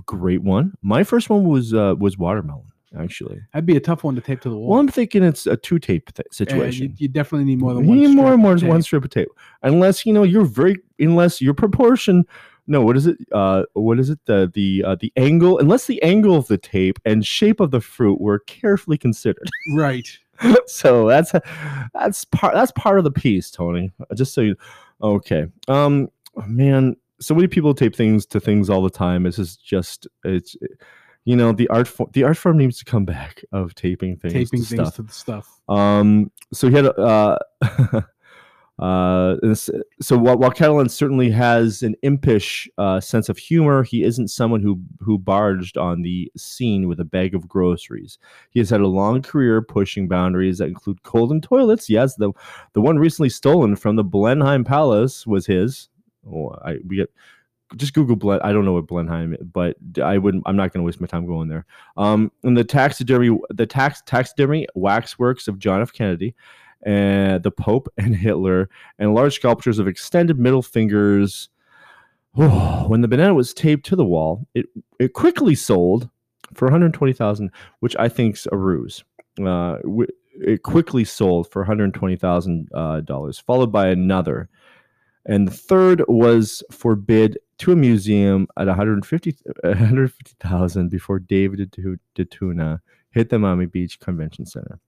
great 0.05 0.41
one 0.41 0.73
my 0.81 1.03
first 1.03 1.29
one 1.29 1.43
was 1.43 1.73
uh 1.73 1.95
was 1.99 2.17
watermelon 2.17 2.65
actually 2.97 3.39
That'd 3.53 3.67
be 3.67 3.75
a 3.77 3.79
tough 3.79 4.03
one 4.03 4.15
to 4.15 4.21
tape 4.21 4.41
to 4.41 4.49
the 4.49 4.55
wall. 4.57 4.69
well 4.69 4.79
i'm 4.79 4.87
thinking 4.87 5.21
it's 5.23 5.45
a 5.45 5.55
two 5.55 5.77
tape 5.77 6.11
th- 6.13 6.25
situation 6.31 6.87
you, 6.87 6.93
you 6.97 7.07
definitely 7.07 7.45
need 7.45 7.59
more 7.59 7.73
than 7.75 7.83
You 7.83 7.89
one. 7.89 7.99
need 7.99 8.15
more 8.15 8.33
and 8.33 8.41
more 8.41 8.55
than 8.57 8.67
one 8.67 8.81
strip 8.81 9.03
of 9.05 9.11
tape, 9.11 9.29
unless 9.61 10.05
you 10.07 10.13
know 10.13 10.23
you're 10.23 10.45
very 10.45 10.77
unless 10.97 11.39
your 11.41 11.53
proportion 11.53 12.25
no, 12.69 12.83
what 12.83 12.95
is 12.95 13.07
it? 13.07 13.17
Uh, 13.31 13.63
what 13.73 13.99
is 13.99 14.11
it? 14.11 14.19
The 14.25 14.49
the 14.53 14.83
uh, 14.85 14.95
the 14.95 15.11
angle, 15.17 15.57
unless 15.57 15.87
the 15.87 16.01
angle 16.03 16.35
of 16.35 16.47
the 16.47 16.57
tape 16.57 16.99
and 17.03 17.25
shape 17.25 17.59
of 17.59 17.71
the 17.71 17.81
fruit 17.81 18.21
were 18.21 18.39
carefully 18.39 18.97
considered. 18.97 19.49
Right. 19.75 20.07
so 20.67 21.07
that's 21.07 21.33
that's 21.93 22.25
part 22.25 22.53
that's 22.53 22.71
part 22.73 22.99
of 22.99 23.03
the 23.03 23.11
piece, 23.11 23.51
Tony. 23.51 23.91
Just 24.15 24.33
so 24.33 24.41
you, 24.41 24.55
okay. 25.01 25.47
Um, 25.67 26.09
man, 26.47 26.95
so 27.19 27.33
many 27.35 27.47
people 27.47 27.73
tape 27.73 27.95
things 27.95 28.25
to 28.27 28.39
things 28.39 28.69
all 28.69 28.81
the 28.83 28.89
time. 28.89 29.23
This 29.23 29.39
is 29.39 29.57
just 29.57 30.07
it's, 30.23 30.55
you 31.25 31.35
know, 31.35 31.51
the 31.51 31.67
art 31.69 31.87
form 31.87 32.09
the 32.13 32.23
art 32.23 32.37
form 32.37 32.57
needs 32.57 32.77
to 32.77 32.85
come 32.85 33.03
back 33.03 33.43
of 33.51 33.73
taping 33.75 34.15
things, 34.17 34.33
Taping 34.33 34.61
to 34.61 34.65
things 34.65 34.81
stuff. 34.81 34.95
to 34.95 35.01
the 35.01 35.11
stuff. 35.11 35.59
Um, 35.67 36.31
so 36.53 36.69
he 36.69 36.75
had 36.75 36.85
a, 36.85 36.93
uh, 36.95 37.37
uh, 38.79 39.35
so 39.53 40.17
while, 40.17 40.37
while 40.37 40.51
Cattelan 40.51 40.89
certainly 40.89 41.29
has 41.31 41.83
an 41.83 41.95
impish 42.01 42.69
uh, 42.77 43.01
sense 43.01 43.27
of 43.27 43.37
humor, 43.37 43.83
he 43.83 44.03
isn't 44.03 44.29
someone 44.29 44.61
who 44.61 44.79
who 44.99 45.17
barged 45.17 45.77
on 45.77 46.01
the 46.01 46.31
scene 46.37 46.87
with 46.87 46.99
a 46.99 47.05
bag 47.05 47.35
of 47.35 47.47
groceries. 47.47 48.17
He 48.51 48.59
has 48.59 48.69
had 48.69 48.81
a 48.81 48.87
long 48.87 49.21
career 49.21 49.61
pushing 49.61 50.07
boundaries 50.07 50.59
that 50.59 50.69
include 50.69 51.03
golden 51.03 51.41
toilets. 51.41 51.89
Yes, 51.89 52.15
the 52.15 52.31
the 52.73 52.81
one 52.81 52.97
recently 52.97 53.29
stolen 53.29 53.75
from 53.75 53.97
the 53.97 54.03
Blenheim 54.03 54.63
Palace 54.63 55.27
was 55.27 55.45
his. 55.45 55.89
Oh, 56.25 56.55
I 56.63 56.77
we 56.87 56.95
get 56.95 57.11
just 57.75 57.93
Google 57.93 58.15
Blen. 58.15 58.39
I 58.43 58.53
don't 58.53 58.65
know 58.65 58.73
what 58.73 58.87
Blenheim, 58.87 59.33
is, 59.33 59.39
but 59.43 59.75
I 60.01 60.17
wouldn't. 60.17 60.43
I'm 60.45 60.55
not 60.55 60.73
going 60.73 60.81
to 60.81 60.85
waste 60.85 61.01
my 61.01 61.07
time 61.07 61.25
going 61.25 61.49
there. 61.49 61.65
Um, 61.97 62.31
and 62.43 62.57
the 62.57 62.63
taxidermy, 62.63 63.37
the 63.49 63.65
tax 63.65 64.01
taxidermy 64.05 64.67
waxworks 64.73 65.47
of 65.47 65.59
John 65.59 65.81
F. 65.81 65.91
Kennedy, 65.91 66.33
and 66.83 67.43
the 67.43 67.51
Pope 67.51 67.87
and 67.97 68.15
Hitler, 68.15 68.69
and 68.97 69.13
large 69.13 69.35
sculptures 69.35 69.79
of 69.79 69.87
extended 69.87 70.39
middle 70.39 70.61
fingers. 70.61 71.49
when 72.33 73.01
the 73.01 73.07
banana 73.07 73.33
was 73.33 73.53
taped 73.53 73.85
to 73.87 73.95
the 73.95 74.05
wall, 74.05 74.45
it 74.53 74.67
it 74.99 75.13
quickly 75.13 75.55
sold 75.55 76.09
for 76.53 76.65
120,000, 76.65 77.51
which 77.79 77.95
I 77.97 78.09
think's 78.09 78.47
a 78.51 78.57
ruse. 78.57 79.03
Uh, 79.43 79.77
it 80.41 80.63
quickly 80.63 81.03
sold 81.03 81.51
for 81.51 81.61
120,000 81.61 82.69
uh, 82.73 83.01
dollars, 83.01 83.39
followed 83.39 83.71
by 83.71 83.87
another, 83.87 84.49
and 85.25 85.47
the 85.47 85.51
third 85.51 86.03
was 86.07 86.63
for 86.71 86.95
bid 86.95 87.37
to 87.59 87.71
a 87.71 87.75
museum 87.75 88.47
at 88.57 88.67
150 88.67 89.37
150,000 89.63 90.89
before 90.89 91.19
David 91.19 91.71
Datuna 92.15 92.79
hit 93.11 93.29
the 93.29 93.39
Miami 93.39 93.65
Beach 93.65 93.99
Convention 93.99 94.45
Center. 94.45 94.79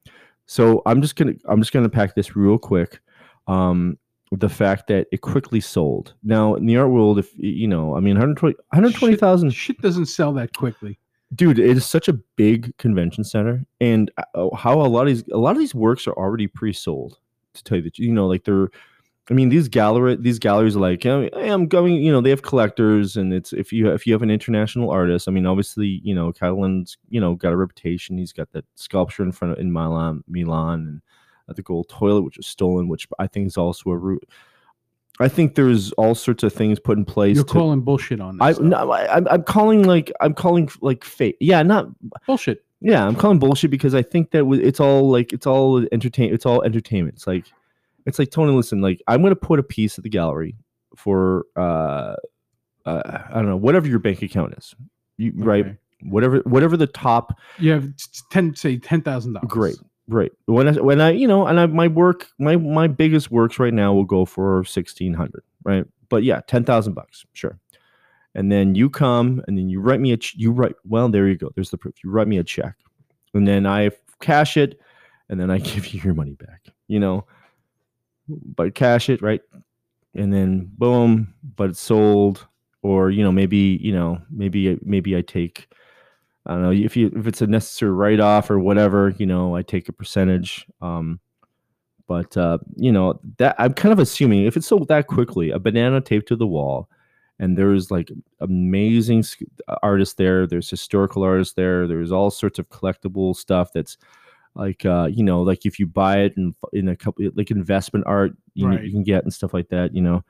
So 0.52 0.82
I'm 0.86 1.02
just 1.02 1.16
gonna 1.16 1.36
I'm 1.46 1.62
just 1.62 1.72
gonna 1.72 1.88
pack 1.88 2.14
this 2.14 2.36
real 2.36 2.58
quick. 2.58 3.00
Um, 3.48 3.98
the 4.34 4.50
fact 4.50 4.88
that 4.88 5.08
it 5.14 5.22
quickly 5.22 5.62
sold. 5.62 6.14
Now 6.24 6.56
in 6.56 6.66
the 6.66 6.76
art 6.76 6.90
world, 6.90 7.20
if 7.20 7.32
you 7.38 7.70
know, 7.70 7.96
I 7.96 8.02
mean, 8.02 8.16
120 8.16 8.56
120,000 8.72 9.50
Shit 9.52 9.80
doesn't 9.82 10.08
sell 10.08 10.34
that 10.34 10.54
quickly. 10.54 11.00
dude 11.36 11.58
it 11.58 11.78
is 11.78 11.86
such 11.86 12.10
a 12.10 12.14
big 12.36 12.78
convention 12.78 13.24
center 13.24 13.64
and 13.80 14.12
uh, 14.18 14.50
how 14.54 14.82
a 14.82 14.92
lot 14.92 15.04
of 15.04 15.08
these 15.08 15.24
a 15.32 15.38
lot 15.38 15.52
of 15.52 15.58
these 15.58 15.74
works 15.74 16.06
are 16.06 16.14
already 16.16 16.48
pre-sold 16.48 17.18
to 17.54 17.64
tell 17.64 17.78
you 17.78 17.84
that 17.84 17.98
you 17.98 18.12
know 18.12 18.28
like 18.28 18.44
they're 18.44 18.68
i 19.30 19.34
mean 19.34 19.50
these 19.50 19.68
gallery 19.68 20.16
these 20.16 20.40
galleries 20.40 20.76
are 20.76 20.80
like 20.80 21.06
"Oh, 21.06 21.30
hey, 21.34 21.50
i'm 21.50 21.68
going 21.68 21.94
you 21.96 22.12
know 22.12 22.22
they 22.22 22.30
have 22.32 22.42
collectors 22.42 23.16
and 23.18 23.34
it's 23.34 23.54
if 23.54 23.72
you 23.72 23.90
if 23.92 24.08
you 24.08 24.14
have 24.14 24.24
an 24.24 24.32
international 24.32 24.90
artist 24.90 25.28
i 25.28 25.32
mean 25.32 25.46
obviously 25.46 26.02
you 26.04 26.16
know 26.16 26.32
cattelan's 26.32 26.98
you 27.10 27.22
know 27.22 27.36
got 27.36 27.54
a 27.54 27.58
reputation 27.58 28.18
he's 28.18 28.34
got 28.34 28.52
that 28.52 28.66
sculpture 28.76 29.24
in 29.24 29.32
front 29.32 29.54
of 29.54 29.60
in 29.60 29.72
milan 29.72 30.24
milan 30.28 30.80
and 30.80 31.02
uh, 31.48 31.54
the 31.54 31.62
gold 31.62 31.88
toilet 31.90 32.24
which 32.24 32.38
was 32.38 32.48
stolen 32.48 32.88
which 32.88 33.08
i 33.20 33.28
think 33.28 33.46
is 33.48 33.58
also 33.58 33.90
a 33.92 33.98
root 33.98 34.28
i 35.20 35.28
think 35.28 35.54
there's 35.56 35.92
all 35.94 36.16
sorts 36.16 36.42
of 36.44 36.52
things 36.52 36.80
put 36.80 36.98
in 36.98 37.06
place 37.06 37.36
You're 37.36 37.46
to, 37.46 37.54
calling 37.54 37.82
bullshit 37.82 38.20
on 38.20 38.38
this. 38.38 38.60
I, 38.60 38.62
no, 38.64 38.92
I, 38.92 39.16
I'm 39.16 39.28
I'm 39.30 39.44
calling 39.44 39.84
like 39.84 40.12
I'm 40.20 40.34
calling 40.34 40.70
like 40.82 41.04
fake. 41.04 41.38
Yeah, 41.40 41.62
not 41.62 41.90
bullshit. 42.26 42.64
yeah. 42.80 43.06
I'm 43.06 43.16
calling 43.16 43.38
bullshit 43.38 43.70
because 43.70 43.94
I 43.94 44.02
think 44.02 44.32
that 44.32 44.50
it's 44.64 44.80
all 44.80 45.12
like 45.12 45.32
it's 45.32 45.46
all 45.46 45.86
entertain. 45.92 46.34
It's 46.34 46.46
all 46.46 46.64
entertainment. 46.64 47.16
It's 47.18 47.28
like 47.28 47.46
it's 48.06 48.20
like 48.20 48.32
Tony. 48.32 48.52
Listen, 48.52 48.82
like 48.82 49.02
I'm 49.08 49.22
gonna 49.22 49.36
put 49.36 49.60
a 49.60 49.64
piece 49.64 49.98
at 49.98 50.04
the 50.04 50.10
gallery 50.10 50.56
for 50.96 51.46
uh, 51.56 52.16
uh 52.86 53.24
I 53.30 53.36
don't 53.36 53.48
know 53.48 53.58
whatever 53.58 53.88
your 53.88 54.00
bank 54.00 54.22
account 54.22 54.54
is. 54.58 54.76
You 55.18 55.34
right 55.36 55.78
whatever 56.04 56.40
whatever 56.40 56.78
the 56.78 56.88
top 56.88 57.40
You 57.60 57.72
have 57.72 57.94
ten 58.32 58.56
say 58.56 58.78
ten 58.78 59.02
thousand 59.02 59.34
dollars. 59.34 59.50
Great. 59.50 59.78
Right. 60.08 60.32
When 60.46 60.68
I 60.68 60.82
when 60.82 61.02
I 61.02 61.12
you 61.12 61.28
know, 61.28 61.48
and 61.48 61.60
I 61.60 61.66
my 61.68 61.88
work 61.88 62.28
my 62.40 62.56
my 62.56 62.88
biggest 62.88 63.32
works 63.32 63.60
right 63.60 63.74
now 63.74 63.94
will 63.94 64.06
go 64.06 64.26
for 64.26 64.64
sixteen 64.66 65.14
hundred. 65.14 65.44
Right. 65.64 65.86
But 66.10 66.24
yeah, 66.24 66.42
ten 66.48 66.64
thousand 66.64 66.94
bucks. 66.94 67.26
Sure. 67.34 67.58
And 68.34 68.52
then 68.52 68.76
you 68.76 68.90
come 68.90 69.44
and 69.48 69.58
then 69.58 69.70
you 69.70 69.82
write 69.82 70.00
me 70.00 70.12
a 70.14 70.18
ch- 70.18 70.36
you 70.36 70.52
write 70.52 70.76
well 70.86 71.10
there 71.10 71.28
you 71.28 71.38
go. 71.38 71.52
There's 71.56 71.70
the 71.70 71.78
proof. 71.78 71.96
You 72.04 72.12
write 72.12 72.28
me 72.28 72.38
a 72.38 72.44
check, 72.44 72.76
and 73.34 73.48
then 73.48 73.66
I 73.66 73.92
cash 74.20 74.58
it, 74.58 74.80
and 75.30 75.40
then 75.40 75.52
I 75.52 75.58
give 75.60 75.88
you 75.88 76.02
your 76.02 76.14
money 76.14 76.34
back. 76.34 76.68
You 76.88 77.00
know. 77.00 77.26
But 78.56 78.76
cash 78.76 79.10
it 79.10 79.22
right, 79.22 79.42
and 80.16 80.34
then 80.34 80.70
boom. 80.78 81.34
But 81.56 81.72
it's 81.72 81.82
sold, 81.82 82.48
or 82.82 83.10
you 83.12 83.24
know 83.24 83.32
maybe 83.32 83.80
you 83.82 83.94
know 83.94 84.20
maybe 84.30 84.78
maybe 84.84 85.16
I 85.16 85.22
take. 85.22 85.68
I 86.46 86.54
don't 86.54 86.64
know 86.64 86.72
if 86.72 86.98
you 86.98 87.12
if 87.16 87.28
it's 87.28 87.42
a 87.42 87.48
necessary 87.48 87.92
write 87.92 88.20
off 88.20 88.50
or 88.50 88.60
whatever, 88.60 89.14
you 89.18 89.26
know, 89.28 89.56
I 89.56 89.62
take 89.62 89.90
a 89.90 89.94
percentage. 89.94 90.66
Um, 90.82 91.20
but 92.08 92.36
uh, 92.36 92.58
you 92.76 92.92
know 92.92 93.20
that 93.38 93.56
I'm 93.58 93.74
kind 93.74 93.94
of 93.94 94.00
assuming 94.00 94.46
if 94.46 94.58
it's 94.58 94.68
sold 94.68 94.88
that 94.90 95.08
quickly, 95.08 95.52
a 95.52 95.60
banana 95.60 96.02
taped 96.02 96.28
to 96.28 96.36
the 96.36 96.48
wall, 96.48 96.90
and 97.40 97.58
there's 97.58 97.90
like 97.90 98.12
amazing 98.42 99.24
artists 99.82 100.16
there. 100.16 100.46
There's 100.46 100.70
historical 100.70 101.24
artists 101.24 101.54
there. 101.54 101.88
There's 101.88 102.12
all 102.12 102.30
sorts 102.30 102.60
of 102.60 102.70
collectible 102.70 103.36
stuff 103.36 103.72
that's 103.74 103.98
like 104.56 104.86
uh, 104.86 105.08
you 105.12 105.24
know, 105.24 105.42
like 105.42 105.66
if 105.66 105.80
you 105.80 105.88
buy 105.88 106.20
it 106.20 106.34
in 106.38 106.54
in 106.74 106.90
a 106.90 106.96
couple 106.96 107.26
like 107.36 107.52
investment 107.52 108.06
art, 108.08 108.34
you, 108.54 108.68
know, 108.68 108.80
you 108.80 108.92
can 108.92 109.04
get 109.04 109.24
and 109.24 109.34
stuff 109.34 109.54
like 109.54 109.70
that. 109.70 109.96
You 109.96 110.02
know, 110.02 110.24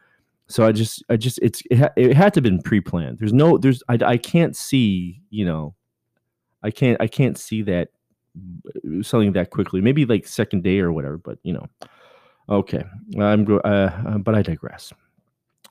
so 0.48 0.66
I 0.66 0.72
just 0.72 1.04
I 1.10 1.18
just 1.18 1.40
it's 1.42 1.64
it, 1.72 1.80
ha- 1.80 1.94
it 1.96 2.16
had 2.16 2.34
to 2.34 2.38
have 2.38 2.44
been 2.44 2.62
pre-planned. 2.62 3.20
There's 3.20 3.34
no 3.34 3.58
there's 3.58 3.82
I 3.90 3.98
I 4.06 4.18
can't 4.18 4.56
see 4.56 5.22
you 5.30 5.46
know 5.46 5.76
I 6.62 6.72
can't 6.72 7.02
I 7.02 7.08
can't 7.08 7.38
see 7.38 7.62
that 7.64 7.90
uh, 8.38 9.02
selling 9.02 9.34
that 9.34 9.50
quickly. 9.50 9.82
Maybe 9.82 10.06
like 10.06 10.28
second 10.28 10.64
day 10.64 10.80
or 10.80 10.92
whatever, 10.92 11.18
but 11.18 11.40
you 11.44 11.54
know. 11.54 11.68
Okay, 12.50 12.84
I'm 13.20 13.46
go. 13.46 13.60
Uh, 13.60 13.92
uh, 14.06 14.18
but 14.18 14.36
I 14.36 14.42
digress. 14.42 14.92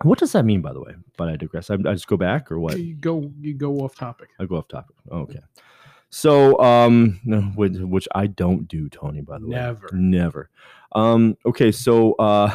What 0.02 0.18
does 0.18 0.32
that 0.32 0.46
mean, 0.46 0.62
by 0.62 0.72
the 0.72 0.80
way? 0.80 0.94
But 1.18 1.28
I 1.28 1.36
digress. 1.36 1.68
I, 1.68 1.74
I 1.74 1.92
just 1.92 2.06
go 2.06 2.16
back 2.16 2.50
or 2.50 2.58
what? 2.58 2.78
You 2.80 2.94
go 2.94 3.30
you 3.38 3.54
go 3.54 3.80
off 3.80 3.94
topic. 3.94 4.30
I 4.40 4.46
go 4.46 4.56
off 4.56 4.68
topic. 4.68 4.96
Okay. 5.12 5.40
So, 6.10 6.58
um, 6.60 7.20
which, 7.54 7.78
which 7.78 8.08
I 8.14 8.26
don't 8.26 8.66
do, 8.66 8.88
Tony. 8.88 9.20
By 9.20 9.38
the 9.38 9.46
way, 9.46 9.56
Never. 9.56 9.88
never. 9.92 10.50
Um, 10.92 11.36
okay, 11.46 11.70
so, 11.70 12.14
uh, 12.14 12.54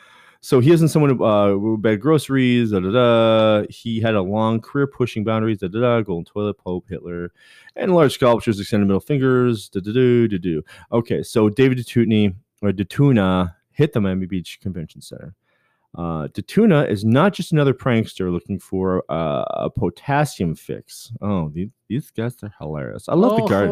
so 0.40 0.60
he 0.60 0.70
isn't 0.70 0.88
someone 0.88 1.16
who 1.16 1.24
uh, 1.24 1.76
bad 1.78 2.00
groceries. 2.00 2.72
Da, 2.72 2.80
da, 2.80 2.90
da. 2.90 3.66
He 3.70 4.00
had 4.00 4.14
a 4.14 4.20
long 4.20 4.60
career 4.60 4.86
pushing 4.86 5.24
boundaries. 5.24 5.58
Da, 5.58 5.68
da, 5.68 5.80
da, 5.80 6.00
golden 6.02 6.26
toilet, 6.26 6.58
Pope, 6.58 6.84
Hitler, 6.88 7.32
and 7.74 7.94
large 7.94 8.12
sculptures, 8.14 8.60
extended 8.60 8.86
middle 8.86 9.00
fingers. 9.00 9.70
Da, 9.70 9.80
da, 9.80 9.92
do, 9.92 10.28
da, 10.28 10.36
do. 10.36 10.62
Okay, 10.92 11.22
so 11.22 11.48
David 11.48 11.78
DeTutney 11.78 12.34
or 12.60 12.70
Datuna 12.70 13.54
hit 13.70 13.94
the 13.94 14.00
Miami 14.00 14.26
Beach 14.26 14.58
Convention 14.60 15.00
Center. 15.00 15.34
Uh, 15.96 16.26
Datuna 16.28 16.88
is 16.90 17.04
not 17.04 17.32
just 17.32 17.52
another 17.52 17.72
prankster 17.72 18.32
looking 18.32 18.58
for 18.58 19.04
uh, 19.08 19.44
a 19.48 19.70
potassium 19.70 20.54
fix. 20.54 21.12
Oh, 21.20 21.50
these, 21.50 21.68
these 21.88 22.10
guys 22.10 22.36
are 22.42 22.52
hilarious. 22.58 23.08
I 23.08 23.14
love 23.14 23.36
the 23.36 23.46
guard. 23.46 23.70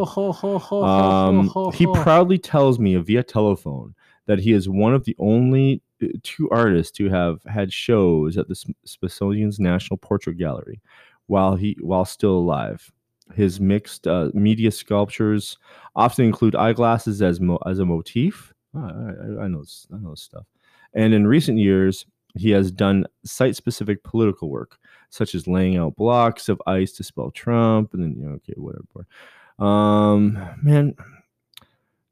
Um, 0.84 1.72
he 1.72 1.86
proudly 1.86 2.38
tells 2.38 2.78
me 2.78 2.94
via 2.96 3.24
telephone 3.24 3.94
that 4.26 4.38
he 4.38 4.52
is 4.52 4.68
one 4.68 4.94
of 4.94 5.04
the 5.04 5.16
only 5.18 5.82
uh, 6.02 6.06
two 6.22 6.48
artists 6.50 6.96
to 6.98 7.08
have 7.08 7.42
had 7.44 7.72
shows 7.72 8.38
at 8.38 8.48
the 8.48 8.54
Smithsonian's 8.84 9.58
National 9.58 9.96
Portrait 9.96 10.38
Gallery 10.38 10.80
while 11.26 11.56
he 11.56 11.76
while 11.80 12.04
still 12.04 12.36
alive. 12.36 12.92
His 13.34 13.60
mixed 13.60 14.06
uh, 14.06 14.28
media 14.34 14.70
sculptures 14.70 15.58
often 15.96 16.24
include 16.24 16.54
eyeglasses 16.54 17.22
as 17.22 17.40
mo- 17.40 17.62
as 17.66 17.78
a 17.78 17.84
motif. 17.84 18.52
Ah, 18.76 18.86
I, 18.88 19.44
I, 19.44 19.48
know 19.48 19.64
I 19.92 19.96
know 19.98 20.10
this 20.10 20.22
stuff. 20.22 20.46
And 20.94 21.14
in 21.14 21.26
recent 21.26 21.58
years, 21.58 22.06
he 22.36 22.50
has 22.50 22.70
done 22.70 23.06
site-specific 23.24 24.02
political 24.04 24.48
work, 24.48 24.78
such 25.10 25.34
as 25.34 25.46
laying 25.46 25.76
out 25.76 25.96
blocks 25.96 26.48
of 26.48 26.60
ice 26.66 26.92
to 26.92 27.04
spell 27.04 27.30
Trump, 27.30 27.94
and 27.94 28.02
then 28.02 28.14
you 28.16 28.26
know, 28.28 28.34
okay, 28.36 28.54
whatever. 28.56 29.06
Um, 29.58 30.38
man, 30.62 30.94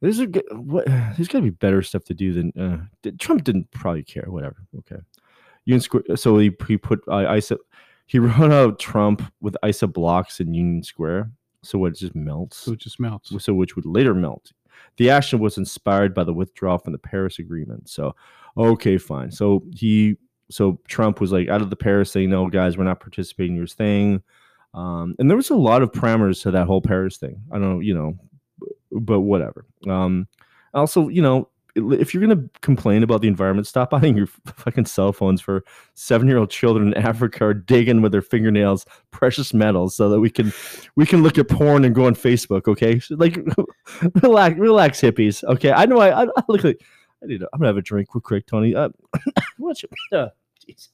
there's 0.00 0.19
a 0.19 0.27
g- 0.27 0.43
what? 0.53 0.87
There's 0.87 1.29
got 1.29 1.39
to 1.39 1.43
be 1.45 1.50
better 1.50 1.83
stuff 1.83 2.05
to 2.05 2.15
do 2.15 2.33
than 2.33 2.53
uh, 2.61 2.85
d- 3.03 3.12
Trump 3.12 3.45
didn't 3.45 3.71
probably 3.71 4.03
care. 4.05 4.27
Whatever. 4.29 4.57
Okay. 4.79 5.00
Union 5.65 5.81
Square. 5.81 6.17
So 6.17 6.39
he 6.39 6.55
he 6.67 6.77
put 6.77 7.00
uh, 7.09 7.35
ISA. 7.35 7.59
He 8.07 8.19
wrote 8.21 8.53
out 8.53 8.79
Trump 8.79 9.23
with 9.41 9.57
ISA 9.67 9.87
blocks 9.89 10.41
in 10.41 10.55
Union 10.55 10.83
Square, 10.83 11.31
so 11.62 11.79
what 11.79 11.93
it 11.93 11.99
just 11.99 12.15
melts. 12.15 12.57
so 12.59 12.73
it 12.73 12.79
just 12.79 12.99
melts. 13.00 13.33
So 13.43 13.55
which 13.55 13.77
would 13.77 13.87
later 13.87 14.15
melt. 14.15 14.53
The 14.97 15.11
action 15.11 15.39
was 15.39 15.59
inspired 15.59 16.15
by 16.15 16.25
the 16.25 16.33
withdrawal 16.33 16.79
from 16.79 16.93
the 16.93 16.99
Paris 16.99 17.39
Agreement. 17.39 17.89
So, 17.89 18.15
okay, 18.57 18.99
fine. 18.99 19.31
So 19.31 19.65
he 19.75 20.17
so 20.51 20.81
Trump 20.89 21.21
was 21.21 21.33
like 21.33 21.49
out 21.49 21.63
of 21.63 21.71
the 21.71 21.77
Paris 21.77 22.13
thing. 22.13 22.31
No, 22.31 22.49
guys, 22.49 22.77
we're 22.77 22.85
not 22.85 23.01
participating 23.01 23.53
in 23.53 23.57
your 23.57 23.67
thing. 23.67 24.23
Um, 24.75 25.15
and 25.19 25.29
there 25.29 25.37
was 25.37 25.51
a 25.51 25.57
lot 25.57 25.83
of 25.83 25.93
parameters 25.93 26.43
to 26.43 26.51
that 26.53 26.67
whole 26.67 26.83
Paris 26.83 27.17
thing. 27.17 27.43
I 27.51 27.59
don't 27.59 27.75
know, 27.75 27.81
you 27.81 27.95
know, 27.95 28.19
but 28.93 29.21
whatever. 29.21 29.65
Um, 29.89 30.29
also, 30.75 31.09
you 31.09 31.23
know, 31.23 31.49
if 31.77 32.12
you're 32.12 32.27
gonna 32.27 32.45
complain 32.62 33.03
about 33.03 33.21
the 33.21 33.29
environment, 33.29 33.67
stop 33.67 33.91
buying 33.91 34.17
your 34.17 34.27
fucking 34.57 34.87
cell 34.87 35.12
phones 35.12 35.41
for 35.41 35.65
seven-year-old 35.95 36.50
children 36.50 36.89
in 36.89 36.95
Africa 36.95 37.45
are 37.45 37.55
digging 37.55 38.03
with 38.03 38.12
their 38.12 38.23
fingernails 38.23 38.87
precious 39.11 39.55
metals 39.55 39.95
so 39.95 40.09
that 40.09 40.21
we 40.21 40.31
can 40.31 40.53
we 40.97 41.07
can 41.07 41.23
look 41.23 41.39
at 41.39 41.49
porn 41.49 41.85
and 41.85 41.95
go 41.95 42.07
on 42.07 42.15
Facebook. 42.15 42.69
Okay, 42.69 43.00
like 43.11 43.39
relax, 44.23 44.59
relax, 44.59 45.00
hippies. 45.00 45.45
Okay, 45.45 45.73
I 45.73 45.87
know 45.87 45.99
I, 45.99 46.23
I, 46.23 46.27
I 46.37 46.43
look 46.49 46.65
like 46.65 46.81
I 47.23 47.27
need. 47.27 47.41
To, 47.41 47.49
I'm 47.53 47.61
gonna 47.61 47.69
have 47.69 47.77
a 47.77 47.83
drink 47.83 48.15
real 48.15 48.23
quick, 48.23 48.47
Tony. 48.47 48.75
Uh, 48.75 48.91
what's 49.59 49.85
uh, 50.12 50.29
jeez. 50.69 50.89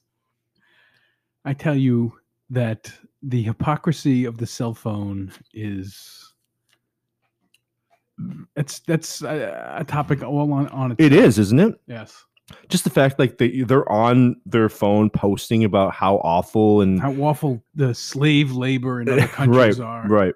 I 1.45 1.53
tell 1.53 1.75
you 1.75 2.13
that 2.49 2.91
the 3.23 3.43
hypocrisy 3.43 4.25
of 4.25 4.37
the 4.37 4.47
cell 4.47 4.73
phone 4.73 5.31
is 5.53 6.26
it's 8.55 8.79
that's 8.79 9.21
a, 9.21 9.75
a 9.79 9.83
topic 9.83 10.23
all 10.23 10.51
on 10.53 10.67
on 10.69 10.91
its 10.91 11.03
It 11.03 11.13
is, 11.13 11.37
isn't 11.39 11.59
it? 11.59 11.79
yes. 11.87 12.23
Just 12.69 12.85
the 12.85 12.89
fact 12.89 13.19
like 13.19 13.37
they 13.39 13.61
they're 13.61 13.89
on 13.91 14.37
their 14.45 14.69
phone 14.69 15.09
posting 15.09 15.65
about 15.65 15.93
how 15.93 16.15
awful 16.17 16.79
and 16.81 17.01
how 17.01 17.11
awful 17.15 17.61
the 17.75 17.93
slave 17.93 18.53
labor 18.53 19.01
in 19.01 19.09
other 19.09 19.27
countries 19.27 19.79
right, 19.79 19.85
are. 19.85 20.07
right, 20.07 20.33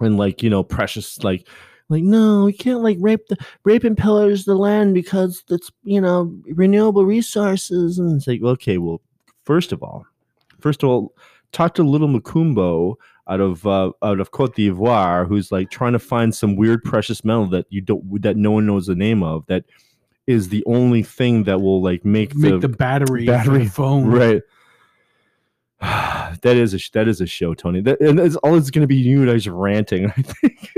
and 0.00 0.16
like 0.16 0.42
you 0.42 0.48
know, 0.48 0.62
precious 0.62 1.22
like 1.22 1.46
like 1.90 2.02
no, 2.02 2.46
you 2.46 2.54
can't 2.54 2.80
like 2.80 2.96
rape 2.98 3.26
the 3.28 3.36
rape 3.64 3.84
and 3.84 3.98
pillage 3.98 4.46
the 4.46 4.54
land 4.54 4.94
because 4.94 5.44
it's 5.50 5.70
you 5.84 6.00
know 6.00 6.34
renewable 6.46 7.04
resources. 7.04 7.98
And 7.98 8.16
it's 8.16 8.26
like 8.26 8.42
okay, 8.42 8.78
well, 8.78 9.02
first 9.44 9.72
of 9.72 9.82
all, 9.82 10.06
first 10.60 10.82
of 10.82 10.88
all, 10.88 11.14
talk 11.52 11.74
to 11.74 11.82
little 11.82 12.08
Makumbo 12.08 12.94
out 13.32 13.40
of 13.40 13.66
uh, 13.66 13.92
out 14.02 14.20
of 14.20 14.30
Cote 14.30 14.54
d'Ivoire 14.54 15.26
who's 15.26 15.50
like 15.50 15.70
trying 15.70 15.92
to 15.94 15.98
find 15.98 16.34
some 16.34 16.56
weird 16.56 16.84
precious 16.84 17.24
metal 17.24 17.46
that 17.46 17.66
you 17.70 17.80
don't 17.80 18.22
that 18.22 18.36
no 18.36 18.50
one 18.50 18.66
knows 18.66 18.86
the 18.86 18.94
name 18.94 19.22
of 19.22 19.46
that 19.46 19.64
is 20.26 20.50
the 20.50 20.62
only 20.66 21.02
thing 21.02 21.44
that 21.44 21.60
will 21.60 21.82
like 21.82 22.04
make, 22.04 22.34
make 22.34 22.52
the, 22.52 22.58
the 22.58 22.68
battery, 22.68 23.24
battery- 23.26 23.64
the 23.64 23.70
phone 23.70 24.06
right. 24.06 24.42
that 25.80 26.56
is 26.56 26.74
a 26.74 26.78
that 26.92 27.08
is 27.08 27.20
a 27.20 27.26
show, 27.26 27.54
Tony. 27.54 27.80
That 27.80 28.00
and 28.00 28.20
it's 28.20 28.36
all 28.36 28.56
it's 28.56 28.70
going 28.70 28.82
to 28.82 28.86
be 28.86 28.96
you 28.96 29.26
guys 29.26 29.48
ranting. 29.48 30.06
I 30.16 30.22
think. 30.22 30.70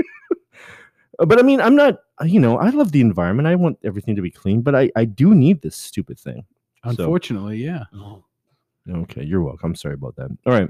but 1.17 1.37
I 1.37 1.43
mean, 1.43 1.61
I'm 1.61 1.75
not. 1.75 1.99
You 2.23 2.39
know, 2.39 2.57
I 2.57 2.69
love 2.69 2.91
the 2.91 3.01
environment. 3.01 3.47
I 3.47 3.55
want 3.55 3.77
everything 3.83 4.15
to 4.15 4.21
be 4.21 4.31
clean, 4.31 4.61
but 4.61 4.73
I 4.73 4.89
I 4.95 5.05
do 5.05 5.35
need 5.35 5.61
this 5.61 5.75
stupid 5.75 6.19
thing. 6.19 6.45
So- 6.83 6.89
unfortunately 6.91 7.57
yeah 7.57 7.85
Okay, 8.87 9.23
you're 9.23 9.41
welcome. 9.41 9.71
I'm 9.71 9.75
sorry 9.75 9.95
about 9.95 10.15
that. 10.17 10.29
All 10.45 10.53
right. 10.53 10.69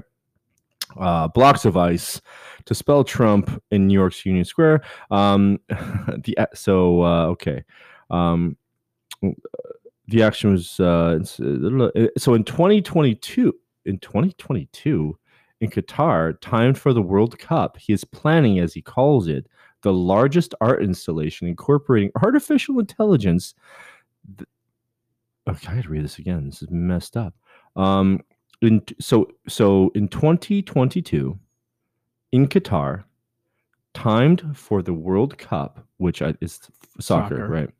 Uh, 0.98 1.28
blocks 1.28 1.64
of 1.64 1.76
ice 1.76 2.20
to 2.64 2.74
spell 2.74 3.04
Trump 3.04 3.62
in 3.70 3.86
New 3.86 3.94
York's 3.94 4.24
Union 4.24 4.44
Square. 4.44 4.82
Um, 5.10 5.58
the 5.68 6.36
so 6.54 7.02
uh, 7.02 7.26
okay. 7.26 7.64
Um, 8.10 8.56
the 10.08 10.22
action 10.22 10.52
was 10.52 10.78
uh, 10.78 11.18
uh, 11.40 12.08
so 12.18 12.34
in 12.34 12.44
2022. 12.44 13.54
In 13.86 14.00
2022, 14.00 15.16
in 15.60 15.70
Qatar, 15.70 16.36
timed 16.40 16.76
for 16.76 16.92
the 16.92 17.02
World 17.02 17.38
Cup, 17.38 17.76
he 17.76 17.92
is 17.92 18.04
planning, 18.04 18.58
as 18.58 18.74
he 18.74 18.82
calls 18.82 19.28
it, 19.28 19.46
the 19.82 19.92
largest 19.92 20.56
art 20.60 20.82
installation 20.82 21.46
incorporating 21.46 22.10
artificial 22.20 22.80
intelligence. 22.80 23.54
Okay, 25.48 25.68
I 25.68 25.76
gotta 25.76 25.88
read 25.88 26.02
this 26.02 26.18
again. 26.18 26.46
This 26.46 26.62
is 26.62 26.70
messed 26.70 27.16
up. 27.16 27.32
Um, 27.76 28.22
in 28.62 28.82
so 29.00 29.28
so 29.48 29.90
in 29.94 30.08
2022 30.08 31.38
in 32.32 32.48
Qatar, 32.48 33.04
timed 33.94 34.56
for 34.56 34.82
the 34.82 34.92
World 34.94 35.38
Cup, 35.38 35.84
which 35.98 36.20
is 36.40 36.60
soccer, 37.00 37.36
Soccer. 37.36 37.48
right? 37.48 37.70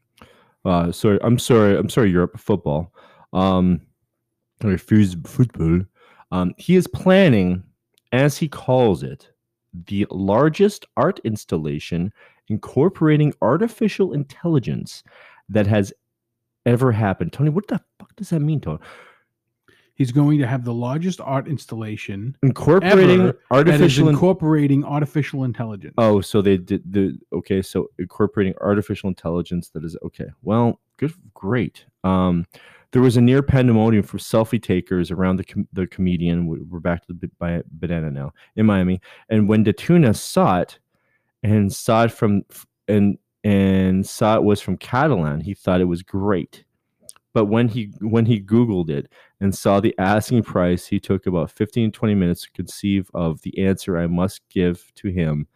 Uh, 0.65 0.91
sorry, 0.91 1.19
I'm 1.23 1.39
sorry, 1.39 1.77
I'm 1.77 1.89
sorry, 1.89 2.11
Europe 2.11 2.39
football. 2.39 2.93
Um, 3.33 3.81
or 4.65 4.79
football. 4.79 5.81
Um, 6.33 6.55
he 6.57 6.77
is 6.77 6.87
planning, 6.87 7.63
as 8.13 8.37
he 8.37 8.49
calls 8.49 9.03
it, 9.03 9.31
the 9.87 10.07
largest 10.11 10.87
art 10.97 11.21
installation 11.25 12.13
incorporating 12.49 13.35
artificial 13.43 14.13
intelligence 14.13 15.03
that 15.49 15.67
has 15.67 15.93
ever 16.65 16.91
happened. 16.93 17.33
Tony, 17.33 17.51
what 17.51 17.69
the 17.69 17.81
fuck 17.99 18.15
does 18.17 18.31
that 18.31 18.41
mean, 18.41 18.61
Tony? 18.61 18.79
He's 19.97 20.13
going 20.13 20.39
to 20.39 20.47
have 20.47 20.65
the 20.65 20.75
largest 20.75 21.21
art 21.23 21.49
installation 21.49 22.37
incorporating 22.43 23.21
Ever 23.21 23.27
that 23.27 23.35
is 23.35 23.41
artificial 23.51 24.09
in- 24.09 24.15
incorporating 24.15 24.85
artificial 24.85 25.45
intelligence. 25.45 25.95
Oh 25.99 26.21
so 26.21 26.41
they 26.43 26.59
did 26.59 26.83
the 26.91 27.19
okay 27.33 27.63
so 27.63 27.89
incorporating 27.99 28.55
artificial 28.61 29.09
intelligence 29.09 29.71
that 29.71 29.85
is 29.85 29.97
okay 30.05 30.27
well 30.43 30.81
good 30.99 31.13
great. 31.35 31.85
Um 32.05 32.47
there 32.93 33.03
was 33.03 33.17
a 33.17 33.21
near 33.21 33.43
pandemonium 33.43 34.03
for 34.05 34.19
selfie 34.19 34.63
takers 34.63 35.11
around 35.11 35.37
the 35.37 35.45
com- 35.45 35.69
the 35.73 35.87
comedian. 35.87 36.47
We- 36.47 36.61
we're 36.61 36.81
back 36.81 37.07
to 37.07 37.15
the 37.15 37.31
banana 37.73 38.11
now 38.11 38.33
in 38.55 38.67
miami. 38.67 39.01
And 39.31 39.49
when 39.49 39.65
datuna 39.65 40.15
saw 40.15 40.61
it 40.61 40.79
and 41.43 41.73
saw 41.73 42.05
it 42.05 42.13
from 42.13 42.45
and 42.87 43.17
and 43.45 44.07
saw 44.07 44.37
it 44.37 44.43
was 44.45 44.61
from 44.61 44.77
cattelan 44.77 45.41
he 45.43 45.55
thought 45.55 45.81
it 45.81 45.85
was 45.85 46.03
great 46.03 46.65
but 47.37 47.49
when 47.49 47.69
he 47.69 47.93
when 48.01 48.25
he 48.25 48.41
googled 48.41 48.89
it 48.89 49.13
and 49.43 49.55
saw 49.55 49.79
the 49.79 49.95
asking 49.99 50.43
price, 50.43 50.87
he 50.87 50.99
took 50.99 51.27
about 51.27 51.51
15 51.51 51.93
20 51.93 52.15
minutes 52.15 52.41
to 52.45 52.51
conceive 52.53 53.11
of 53.13 53.43
the 53.43 53.59
answer 53.59 53.99
I 53.99 54.07
must 54.07 54.41
give 54.49 54.91
to 54.95 55.09
him 55.09 55.47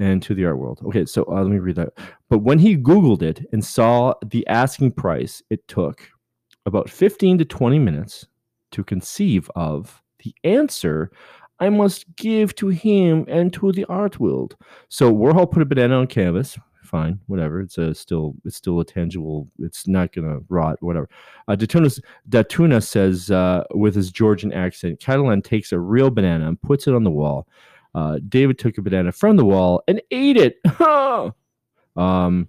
and 0.00 0.20
to 0.24 0.34
the 0.34 0.44
art 0.44 0.58
world. 0.58 0.80
Okay, 0.86 1.04
so 1.04 1.22
uh, 1.28 1.40
let 1.40 1.52
me 1.52 1.60
read 1.60 1.76
that. 1.76 1.92
But 2.28 2.38
when 2.38 2.58
he 2.58 2.76
Googled 2.76 3.22
it 3.22 3.46
and 3.52 3.64
saw 3.64 4.14
the 4.26 4.44
asking 4.48 4.90
price, 4.90 5.40
it 5.50 5.68
took 5.68 6.02
about 6.66 6.90
15 6.90 7.38
to 7.38 7.44
20 7.44 7.78
minutes 7.78 8.26
to 8.72 8.82
conceive 8.82 9.48
of 9.54 10.02
the 10.24 10.34
answer 10.42 11.12
I 11.60 11.68
must 11.68 12.06
give 12.16 12.56
to 12.56 12.68
him 12.70 13.24
and 13.28 13.52
to 13.52 13.70
the 13.70 13.84
art 13.84 14.18
world. 14.18 14.56
So 14.88 15.12
Warhol 15.12 15.48
put 15.48 15.62
a 15.62 15.64
banana 15.64 16.00
on 16.00 16.08
canvas. 16.08 16.58
Fine, 16.88 17.20
whatever. 17.26 17.60
It's 17.60 17.76
a 17.76 17.94
still 17.94 18.34
it's 18.46 18.56
still 18.56 18.80
a 18.80 18.84
tangible. 18.84 19.46
It's 19.58 19.86
not 19.86 20.12
gonna 20.12 20.38
rot. 20.48 20.78
Whatever. 20.80 21.06
Uh, 21.46 21.54
Datuna, 21.54 22.00
Datuna 22.30 22.82
says 22.82 23.30
uh, 23.30 23.64
with 23.74 23.94
his 23.94 24.10
Georgian 24.10 24.54
accent, 24.54 24.98
Cattelan 24.98 25.44
takes 25.44 25.70
a 25.70 25.78
real 25.78 26.10
banana 26.10 26.48
and 26.48 26.60
puts 26.62 26.86
it 26.86 26.94
on 26.94 27.04
the 27.04 27.10
wall. 27.10 27.46
Uh, 27.94 28.20
David 28.26 28.58
took 28.58 28.78
a 28.78 28.82
banana 28.82 29.12
from 29.12 29.36
the 29.36 29.44
wall 29.44 29.82
and 29.86 30.00
ate 30.10 30.38
it. 30.38 30.56
um, 31.96 32.48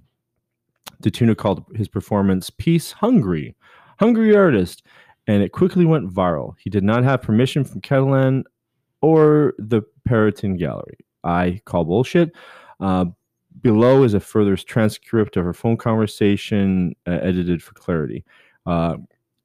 Datuna 1.03 1.35
called 1.35 1.65
his 1.75 1.89
performance 1.89 2.49
"Peace 2.49 2.93
Hungry," 2.93 3.57
hungry 3.99 4.33
artist, 4.33 4.83
and 5.27 5.43
it 5.43 5.51
quickly 5.51 5.83
went 5.83 6.09
viral. 6.09 6.55
He 6.59 6.69
did 6.69 6.85
not 6.85 7.03
have 7.03 7.21
permission 7.21 7.65
from 7.65 7.81
Cattelan 7.81 8.43
or 9.01 9.53
the 9.59 9.81
Perrotin 10.07 10.57
Gallery. 10.57 10.97
I 11.25 11.61
call 11.65 11.83
bullshit. 11.83 12.31
Uh, 12.79 13.05
below 13.61 14.03
is 14.03 14.13
a 14.13 14.19
further 14.19 14.55
transcript 14.55 15.37
of 15.37 15.45
her 15.45 15.53
phone 15.53 15.77
conversation, 15.77 16.95
uh, 17.07 17.11
edited 17.21 17.61
for 17.61 17.73
clarity. 17.73 18.23
Uh, 18.65 18.97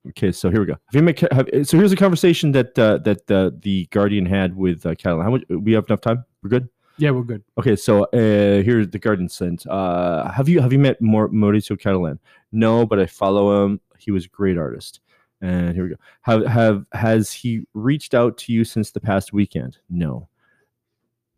okay, 0.08 0.32
so 0.32 0.50
here 0.50 0.60
we 0.60 0.66
go. 0.66 0.72
Have 0.72 0.94
you 0.94 1.02
met, 1.02 1.18
have, 1.32 1.48
so 1.66 1.78
here's 1.78 1.92
a 1.92 1.96
conversation 1.96 2.52
that 2.52 2.78
uh, 2.78 2.98
that 2.98 3.30
uh, 3.30 3.50
the 3.60 3.86
Guardian 3.86 4.26
had 4.26 4.56
with 4.56 4.84
uh, 4.86 4.94
Cattelan. 4.94 5.24
How 5.24 5.30
much? 5.30 5.44
We 5.48 5.72
have 5.72 5.86
enough 5.88 6.00
time. 6.00 6.24
We're 6.42 6.50
good. 6.50 6.68
yeah 6.98 7.10
we're 7.10 7.22
good 7.22 7.42
Okay, 7.58 7.74
so 7.74 8.04
uh, 8.04 8.62
here's 8.62 8.88
the 8.88 8.98
Guardian 8.98 9.28
sent. 9.28 9.66
Uh, 9.66 10.30
have 10.30 10.48
you 10.48 10.60
have 10.60 10.72
you 10.72 10.78
met 10.78 11.00
Maur- 11.00 11.30
Mauricio 11.30 11.80
Cattelan? 11.80 12.18
No, 12.52 12.86
but 12.86 13.00
I 13.00 13.06
follow 13.06 13.64
him. 13.64 13.80
He 13.98 14.10
was 14.10 14.26
a 14.26 14.28
great 14.28 14.58
artist. 14.58 15.00
And 15.40 15.74
here 15.74 15.84
we 15.84 15.90
go. 15.90 15.96
Have 16.22 16.46
have 16.46 16.86
has 16.92 17.32
he 17.32 17.66
reached 17.74 18.14
out 18.14 18.38
to 18.38 18.52
you 18.52 18.64
since 18.64 18.90
the 18.92 19.00
past 19.00 19.32
weekend? 19.32 19.78
No. 19.90 20.28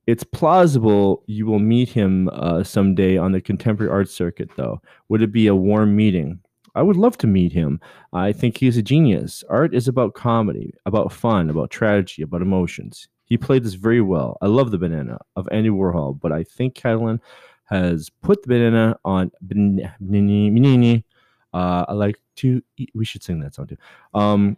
It's 0.06 0.24
plausible 0.24 1.24
you 1.26 1.46
will 1.46 1.58
meet 1.58 1.88
him 1.88 2.28
uh, 2.32 2.62
someday 2.62 3.16
on 3.16 3.32
the 3.32 3.40
contemporary 3.40 3.90
art 3.90 4.08
circuit, 4.08 4.50
though. 4.56 4.80
Would 5.08 5.22
it 5.22 5.32
be 5.32 5.48
a 5.48 5.54
warm 5.54 5.96
meeting? 5.96 6.40
I 6.76 6.82
would 6.82 6.96
love 6.96 7.16
to 7.18 7.26
meet 7.26 7.52
him. 7.52 7.80
I 8.12 8.32
think 8.32 8.58
he's 8.58 8.76
a 8.76 8.82
genius. 8.82 9.42
Art 9.48 9.74
is 9.74 9.88
about 9.88 10.14
comedy, 10.14 10.74
about 10.84 11.12
fun, 11.12 11.50
about 11.50 11.70
tragedy, 11.70 12.22
about 12.22 12.42
emotions. 12.42 13.08
He 13.24 13.36
played 13.36 13.64
this 13.64 13.74
very 13.74 14.02
well. 14.02 14.36
I 14.42 14.46
love 14.46 14.70
the 14.70 14.78
banana 14.78 15.18
of 15.34 15.48
Andy 15.50 15.70
Warhol, 15.70 16.20
but 16.20 16.32
I 16.32 16.44
think 16.44 16.74
Cattelan 16.74 17.20
has 17.64 18.10
put 18.22 18.42
the 18.42 18.48
banana 18.48 18.98
on 19.04 19.32
ban- 19.42 19.92
banana- 20.00 20.54
banana. 20.54 21.02
Uh, 21.52 21.86
I 21.88 21.92
like 21.94 22.20
to. 22.36 22.62
Eat. 22.76 22.90
We 22.94 23.04
should 23.04 23.24
sing 23.24 23.40
that 23.40 23.54
song 23.54 23.66
too. 23.66 23.78
Um, 24.14 24.56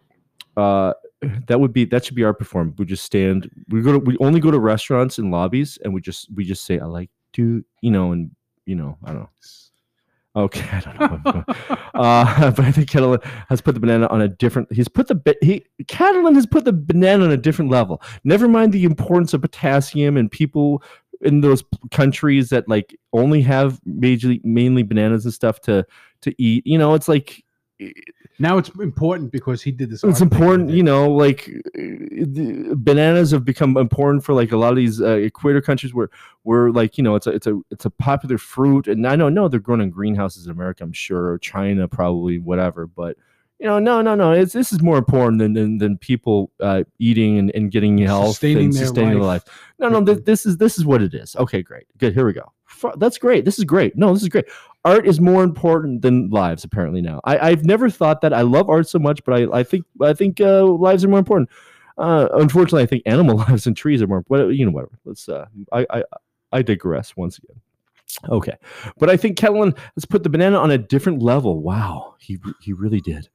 uh, 0.57 0.93
that 1.47 1.59
would 1.59 1.73
be 1.73 1.85
that 1.85 2.05
should 2.05 2.15
be 2.15 2.23
our 2.23 2.33
performance. 2.33 2.77
We 2.77 2.85
just 2.85 3.03
stand. 3.03 3.49
We 3.69 3.81
go 3.81 3.93
to. 3.93 3.99
We 3.99 4.17
only 4.19 4.39
go 4.39 4.51
to 4.51 4.59
restaurants 4.59 5.17
and 5.17 5.31
lobbies, 5.31 5.77
and 5.83 5.93
we 5.93 6.01
just 6.01 6.27
we 6.33 6.45
just 6.45 6.65
say 6.65 6.79
I 6.79 6.85
like 6.85 7.09
to 7.33 7.63
you 7.81 7.91
know 7.91 8.11
and 8.11 8.31
you 8.65 8.75
know 8.75 8.97
I 9.03 9.07
don't 9.09 9.21
know. 9.21 9.29
Okay, 10.35 10.65
I 10.71 10.79
don't 10.79 11.25
know. 11.25 11.43
uh, 11.95 12.51
but 12.51 12.65
I 12.65 12.71
think 12.71 12.89
Cattelan 12.89 13.23
has 13.49 13.61
put 13.61 13.73
the 13.73 13.81
banana 13.81 14.07
on 14.07 14.21
a 14.21 14.27
different. 14.27 14.71
He's 14.71 14.87
put 14.87 15.07
the 15.07 15.37
he 15.41 15.65
Cattelan 15.85 16.35
has 16.35 16.45
put 16.45 16.65
the 16.65 16.73
banana 16.73 17.25
on 17.25 17.31
a 17.31 17.37
different 17.37 17.71
level. 17.71 18.01
Never 18.23 18.47
mind 18.47 18.71
the 18.71 18.85
importance 18.85 19.33
of 19.33 19.41
potassium 19.41 20.15
and 20.17 20.31
people 20.31 20.83
in 21.21 21.41
those 21.41 21.63
countries 21.91 22.49
that 22.49 22.67
like 22.69 22.97
only 23.11 23.41
have 23.41 23.81
majorly 23.85 24.43
mainly 24.45 24.83
bananas 24.83 25.25
and 25.25 25.33
stuff 25.33 25.59
to 25.61 25.85
to 26.21 26.33
eat. 26.41 26.65
You 26.65 26.77
know, 26.77 26.93
it's 26.93 27.07
like 27.07 27.43
now 28.39 28.57
it's 28.57 28.69
important 28.79 29.31
because 29.31 29.61
he 29.61 29.71
did 29.71 29.89
this. 29.89 30.03
it's 30.03 30.21
important 30.21 30.69
you 30.69 30.83
know 30.83 31.09
like 31.11 31.49
uh, 31.49 31.71
the 31.75 32.73
bananas 32.75 33.31
have 33.31 33.45
become 33.45 33.77
important 33.77 34.23
for 34.23 34.33
like 34.33 34.51
a 34.51 34.57
lot 34.57 34.69
of 34.71 34.75
these 34.75 35.01
uh, 35.01 35.11
equator 35.11 35.61
countries 35.61 35.93
where 35.93 36.09
where 36.43 36.71
like 36.71 36.97
you 36.97 37.03
know 37.03 37.15
it's 37.15 37.27
a 37.27 37.31
it's 37.31 37.47
a 37.47 37.59
it's 37.71 37.85
a 37.85 37.89
popular 37.89 38.37
fruit. 38.37 38.87
And 38.87 39.07
i 39.07 39.15
don't 39.15 39.33
know 39.33 39.47
they're 39.47 39.59
grown 39.59 39.81
in 39.81 39.89
greenhouses 39.89 40.45
in 40.45 40.51
america 40.51 40.83
i'm 40.83 40.93
sure 40.93 41.29
or 41.29 41.37
china 41.37 41.87
probably 41.87 42.39
whatever. 42.39 42.87
But 42.87 43.17
you 43.59 43.67
know 43.67 43.77
no 43.79 44.01
no 44.01 44.15
no 44.15 44.31
it's 44.31 44.53
this 44.53 44.71
is 44.71 44.81
more 44.81 44.97
important 44.97 45.39
than 45.39 45.53
than, 45.53 45.77
than 45.77 45.97
people 45.97 46.51
uh, 46.61 46.83
eating 46.97 47.37
and, 47.37 47.51
and 47.55 47.71
getting 47.71 47.97
health 47.97 48.29
Sustaining 48.29 48.65
and 48.65 48.75
sustaining 48.75 49.09
their 49.15 49.19
life. 49.19 49.45
life. 49.47 49.73
No 49.79 49.89
no 49.89 50.05
th- 50.05 50.25
this 50.25 50.45
is 50.45 50.57
this 50.57 50.77
is 50.77 50.85
what 50.85 51.01
it 51.01 51.13
is. 51.13 51.35
Okay 51.35 51.61
great. 51.61 51.85
Good 51.97 52.13
here 52.13 52.25
we 52.25 52.33
go 52.33 52.51
that's 52.97 53.17
great. 53.17 53.45
This 53.45 53.57
is 53.57 53.65
great. 53.65 53.97
No 53.97 54.13
this 54.13 54.23
is 54.23 54.29
great. 54.29 54.45
Art 54.85 55.05
is 55.07 55.19
more 55.19 55.43
important 55.43 56.01
than 56.01 56.29
lives 56.29 56.63
apparently 56.63 57.01
now. 57.01 57.19
I, 57.25 57.37
i've 57.49 57.65
never 57.65 57.89
thought 57.89 58.21
that. 58.21 58.33
I 58.33 58.41
love 58.41 58.69
art 58.69 58.87
so 58.87 58.99
much 58.99 59.23
but 59.23 59.33
i, 59.33 59.59
I 59.59 59.63
think 59.63 59.85
i 60.01 60.13
think 60.13 60.39
uh, 60.41 60.63
lives 60.63 61.03
are 61.03 61.09
more 61.09 61.19
important. 61.19 61.49
Uh, 61.97 62.29
unfortunately 62.33 62.83
i 62.83 62.85
think 62.85 63.03
animal 63.05 63.37
lives 63.49 63.67
and 63.67 63.75
trees 63.75 64.01
are 64.01 64.07
more 64.07 64.23
what 64.27 64.49
you 64.49 64.65
know 64.65 64.71
whatever. 64.71 64.97
Let's 65.05 65.27
uh 65.29 65.45
i 65.73 65.85
i, 65.89 66.03
I 66.51 66.61
digress 66.61 67.15
once 67.17 67.37
again 67.37 67.59
okay 68.27 68.55
but 68.97 69.09
i 69.09 69.15
think 69.15 69.37
Cattelan 69.37 69.77
has 69.95 70.05
put 70.05 70.23
the 70.23 70.29
banana 70.29 70.57
on 70.57 70.71
a 70.71 70.77
different 70.77 71.21
level 71.21 71.61
wow 71.61 72.15
he 72.19 72.37
he 72.59 72.73
really 72.73 73.01
did 73.01 73.29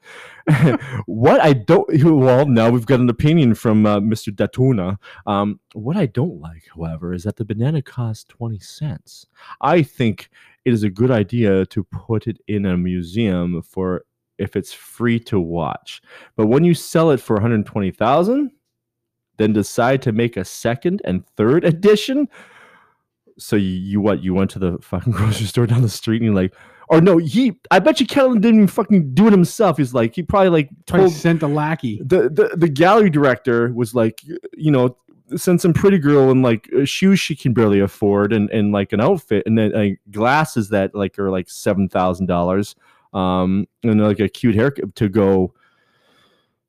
what 1.06 1.40
i 1.40 1.52
don't 1.52 1.88
well 2.04 2.46
now 2.46 2.70
we've 2.70 2.86
got 2.86 3.00
an 3.00 3.08
opinion 3.08 3.54
from 3.54 3.86
uh, 3.86 4.00
mr 4.00 4.34
datuna 4.34 4.98
um 5.26 5.60
what 5.74 5.96
i 5.96 6.06
don't 6.06 6.40
like 6.40 6.64
however 6.74 7.14
is 7.14 7.22
that 7.22 7.36
the 7.36 7.44
banana 7.44 7.80
costs 7.80 8.24
20 8.24 8.58
cents 8.58 9.26
i 9.60 9.82
think 9.82 10.28
it 10.64 10.72
is 10.72 10.82
a 10.82 10.90
good 10.90 11.10
idea 11.10 11.66
to 11.66 11.84
put 11.84 12.26
it 12.26 12.38
in 12.48 12.66
a 12.66 12.76
museum 12.76 13.62
for 13.62 14.04
if 14.38 14.56
it's 14.56 14.72
free 14.72 15.18
to 15.20 15.40
watch. 15.40 16.02
But 16.36 16.46
when 16.46 16.64
you 16.64 16.74
sell 16.74 17.10
it 17.10 17.20
for 17.20 17.34
120,000, 17.34 18.50
then 19.36 19.52
decide 19.52 20.02
to 20.02 20.12
make 20.12 20.36
a 20.36 20.44
second 20.44 21.02
and 21.04 21.26
third 21.36 21.64
edition. 21.72 22.28
So 23.38 23.56
you, 23.56 23.68
you 23.68 24.00
what? 24.00 24.22
You 24.22 24.34
went 24.34 24.50
to 24.52 24.58
the 24.58 24.78
fucking 24.80 25.12
grocery 25.12 25.46
store 25.46 25.66
down 25.66 25.82
the 25.82 25.88
street 25.88 26.16
and 26.22 26.26
you're 26.26 26.34
like, 26.34 26.54
or 26.88 27.00
no, 27.00 27.18
he. 27.18 27.58
I 27.70 27.78
bet 27.78 28.00
you 28.00 28.06
Kellen 28.06 28.40
didn't 28.40 28.60
even 28.60 28.68
fucking 28.68 29.14
do 29.14 29.26
it 29.26 29.32
himself. 29.32 29.78
He's 29.78 29.94
like, 29.94 30.14
he 30.14 30.22
probably 30.22 30.50
like 30.50 30.68
told 30.86 31.12
sent 31.12 31.42
a 31.42 31.46
lackey. 31.46 32.00
the, 32.04 32.28
the 32.28 32.54
the 32.56 32.68
gallery 32.68 33.10
director 33.10 33.72
was 33.72 33.94
like, 33.94 34.22
you 34.54 34.70
know, 34.70 34.96
send 35.36 35.60
some 35.60 35.72
pretty 35.72 35.98
girl 35.98 36.30
in 36.30 36.42
like 36.42 36.68
uh, 36.76 36.84
shoes 36.84 37.18
she 37.18 37.34
can 37.34 37.54
barely 37.54 37.80
afford 37.80 38.32
and, 38.32 38.50
and 38.50 38.72
like 38.72 38.92
an 38.92 39.00
outfit 39.00 39.42
and 39.46 39.56
then 39.56 39.72
like 39.72 40.00
glasses 40.10 40.68
that 40.68 40.94
like 40.94 41.18
are 41.18 41.30
like 41.30 41.48
seven 41.48 41.88
thousand 41.88 42.26
dollars, 42.26 42.76
um, 43.14 43.66
and 43.82 44.00
like 44.02 44.20
a 44.20 44.28
cute 44.28 44.54
haircut 44.54 44.94
to 44.96 45.08
go. 45.08 45.54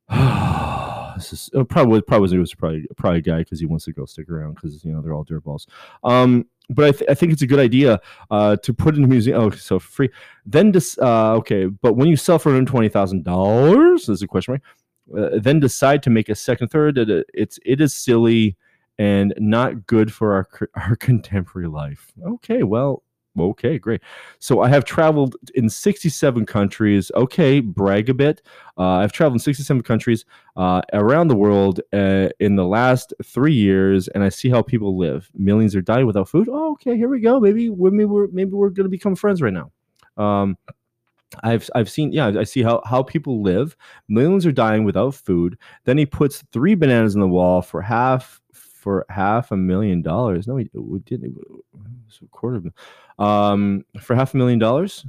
is 1.18 1.50
uh, 1.56 1.64
probably 1.64 2.02
probably 2.02 2.36
it 2.36 2.40
was 2.40 2.54
probably 2.54 2.88
probably 2.98 3.20
a 3.20 3.22
guy 3.22 3.40
because 3.40 3.60
he 3.60 3.66
wants 3.66 3.86
the 3.86 3.94
girl 3.94 4.06
to 4.06 4.12
stick 4.12 4.30
around 4.30 4.56
because 4.56 4.84
you 4.84 4.92
know 4.92 5.02
they're 5.02 5.14
all 5.14 5.26
dirtballs. 5.26 5.68
Um, 6.04 6.46
but 6.70 6.86
I, 6.86 6.92
th- 6.92 7.10
I 7.10 7.14
think 7.14 7.32
it's 7.32 7.44
a 7.44 7.48
good 7.48 7.60
idea 7.60 8.00
uh, 8.32 8.56
to 8.58 8.74
put 8.74 8.96
in 8.96 9.04
a 9.04 9.08
museum. 9.08 9.40
Oh, 9.40 9.50
so 9.52 9.78
free. 9.78 10.10
Then 10.46 10.72
dis- 10.72 10.98
uh, 11.00 11.34
okay, 11.36 11.66
but 11.66 11.94
when 11.94 12.08
you 12.08 12.16
sell 12.16 12.40
for 12.40 12.50
one 12.50 12.56
hundred 12.58 12.72
twenty 12.72 12.90
thousand 12.90 13.24
dollars, 13.24 14.08
there's 14.08 14.22
a 14.24 14.28
question 14.28 14.54
mark 14.54 14.62
uh, 15.18 15.40
then 15.40 15.60
decide 15.60 16.02
to 16.04 16.10
make 16.10 16.30
a 16.30 16.36
second 16.36 16.70
third 16.70 16.98
it- 16.98 17.28
it's 17.34 17.60
it 17.66 17.80
is 17.82 17.96
silly 17.96 18.56
and 18.98 19.34
not 19.38 19.86
good 19.86 20.12
for 20.12 20.34
our 20.34 20.48
our 20.76 20.96
contemporary 20.96 21.68
life 21.68 22.12
okay 22.26 22.64
well 22.64 23.04
okay 23.38 23.78
great. 23.78 24.02
So 24.40 24.62
i 24.62 24.70
have 24.70 24.86
traveled 24.86 25.36
in 25.56 25.70
67 25.70 26.46
countries. 26.46 27.12
Okay 27.16 27.60
brag 27.60 28.10
a 28.10 28.14
bit. 28.14 28.42
Uh, 28.78 28.98
i've 28.98 29.12
traveled 29.12 29.36
in 29.36 29.40
67 29.40 29.82
countries 29.84 30.26
uh, 30.58 30.82
around 30.94 31.28
the 31.28 31.36
world 31.36 31.82
uh, 31.94 32.30
in 32.40 32.56
the 32.56 32.66
last 32.66 33.14
three 33.24 33.54
years 33.54 34.08
and 34.10 34.24
i 34.24 34.30
see 34.30 34.50
how 34.50 34.62
people 34.62 34.98
live. 34.98 35.30
Millions 35.36 35.76
are 35.76 35.82
dying 35.82 36.06
without 36.06 36.30
food. 36.30 36.48
Oh 36.52 36.74
okay 36.74 36.96
here 36.96 37.10
we 37.10 37.20
go. 37.20 37.40
Maybe 37.40 37.70
maybe 37.70 38.06
we're 38.06 38.28
maybe 38.28 38.52
we're 38.52 38.70
going 38.70 38.86
to 38.86 38.90
become 38.90 39.16
friends 39.16 39.42
right 39.42 39.54
now. 39.54 39.72
Um, 40.18 40.58
I've 41.44 41.70
I've 41.76 41.90
seen 41.90 42.12
yeah 42.12 42.28
I 42.28 42.44
see 42.44 42.62
how 42.62 42.82
how 42.86 43.04
people 43.04 43.42
live. 43.42 43.76
Millions 44.08 44.46
are 44.46 44.52
dying 44.52 44.84
without 44.84 45.16
food. 45.16 45.58
Then 45.86 45.98
he 45.98 46.06
puts 46.06 46.44
three 46.52 46.76
bananas 46.76 47.16
on 47.16 47.22
the 47.22 47.28
wall 47.28 47.62
for 47.62 47.82
half 47.82 48.42
for 48.86 49.06
half 49.10 49.52
a 49.52 49.58
million 49.58 50.02
dollars. 50.02 50.48
No, 50.48 50.56
we, 50.56 50.70
we 50.74 51.00
didn't. 51.00 51.36
It 51.36 51.66
was 52.06 52.20
a 52.24 52.28
quarter 52.28 52.58
of 52.58 52.68
um 53.26 53.84
for 54.00 54.16
half 54.16 54.34
a 54.34 54.38
million 54.38 54.60
dollars. 54.60 55.06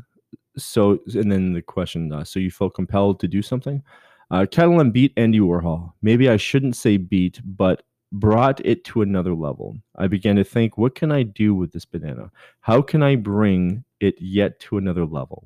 So 0.56 0.98
and 1.14 1.30
then 1.30 1.52
the 1.52 1.62
question. 1.62 2.12
Uh, 2.12 2.24
so 2.24 2.40
you 2.40 2.50
felt 2.50 2.74
compelled 2.74 3.20
to 3.20 3.28
do 3.28 3.42
something. 3.42 3.82
Uh, 4.30 4.46
Cattelan 4.50 4.92
beat 4.92 5.12
Andy 5.16 5.40
Warhol. 5.40 5.92
Maybe 6.00 6.28
I 6.28 6.38
shouldn't 6.38 6.74
say 6.74 6.96
beat, 6.96 7.40
but 7.44 7.82
brought 8.12 8.64
it 8.64 8.82
to 8.84 9.02
another 9.02 9.34
level. 9.34 9.76
I 9.96 10.06
began 10.06 10.36
to 10.36 10.44
think, 10.44 10.78
what 10.78 10.94
can 10.94 11.12
I 11.12 11.22
do 11.22 11.54
with 11.54 11.72
this 11.72 11.84
banana? 11.84 12.30
How 12.60 12.80
can 12.80 13.02
I 13.02 13.16
bring 13.16 13.84
it 14.00 14.14
yet 14.20 14.58
to 14.60 14.78
another 14.78 15.04
level? 15.04 15.44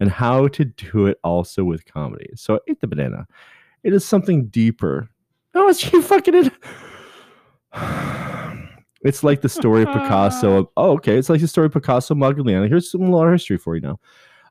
and 0.00 0.10
how 0.10 0.48
to 0.48 0.64
do 0.64 1.06
it 1.06 1.18
also 1.22 1.64
with 1.64 1.84
comedy. 1.84 2.30
So 2.34 2.56
I 2.56 2.58
ate 2.68 2.80
the 2.80 2.86
banana. 2.86 3.26
It 3.82 3.92
is 3.92 4.04
something 4.04 4.46
deeper. 4.46 5.08
Oh, 5.54 5.68
it's 5.70 5.92
you 5.92 6.02
fucking 6.02 6.34
it. 6.34 6.52
It's 9.04 9.24
like 9.24 9.40
the 9.40 9.48
story 9.48 9.82
of 9.82 9.88
Picasso. 9.88 10.70
Oh, 10.76 10.92
okay. 10.92 11.18
It's 11.18 11.28
like 11.28 11.40
the 11.40 11.48
story 11.48 11.66
of 11.66 11.72
Picasso 11.72 12.14
Magliani. 12.14 12.68
Here's 12.68 12.88
some 12.88 13.10
little 13.10 13.32
history 13.32 13.58
for 13.58 13.74
you 13.74 13.80
now. 13.80 13.98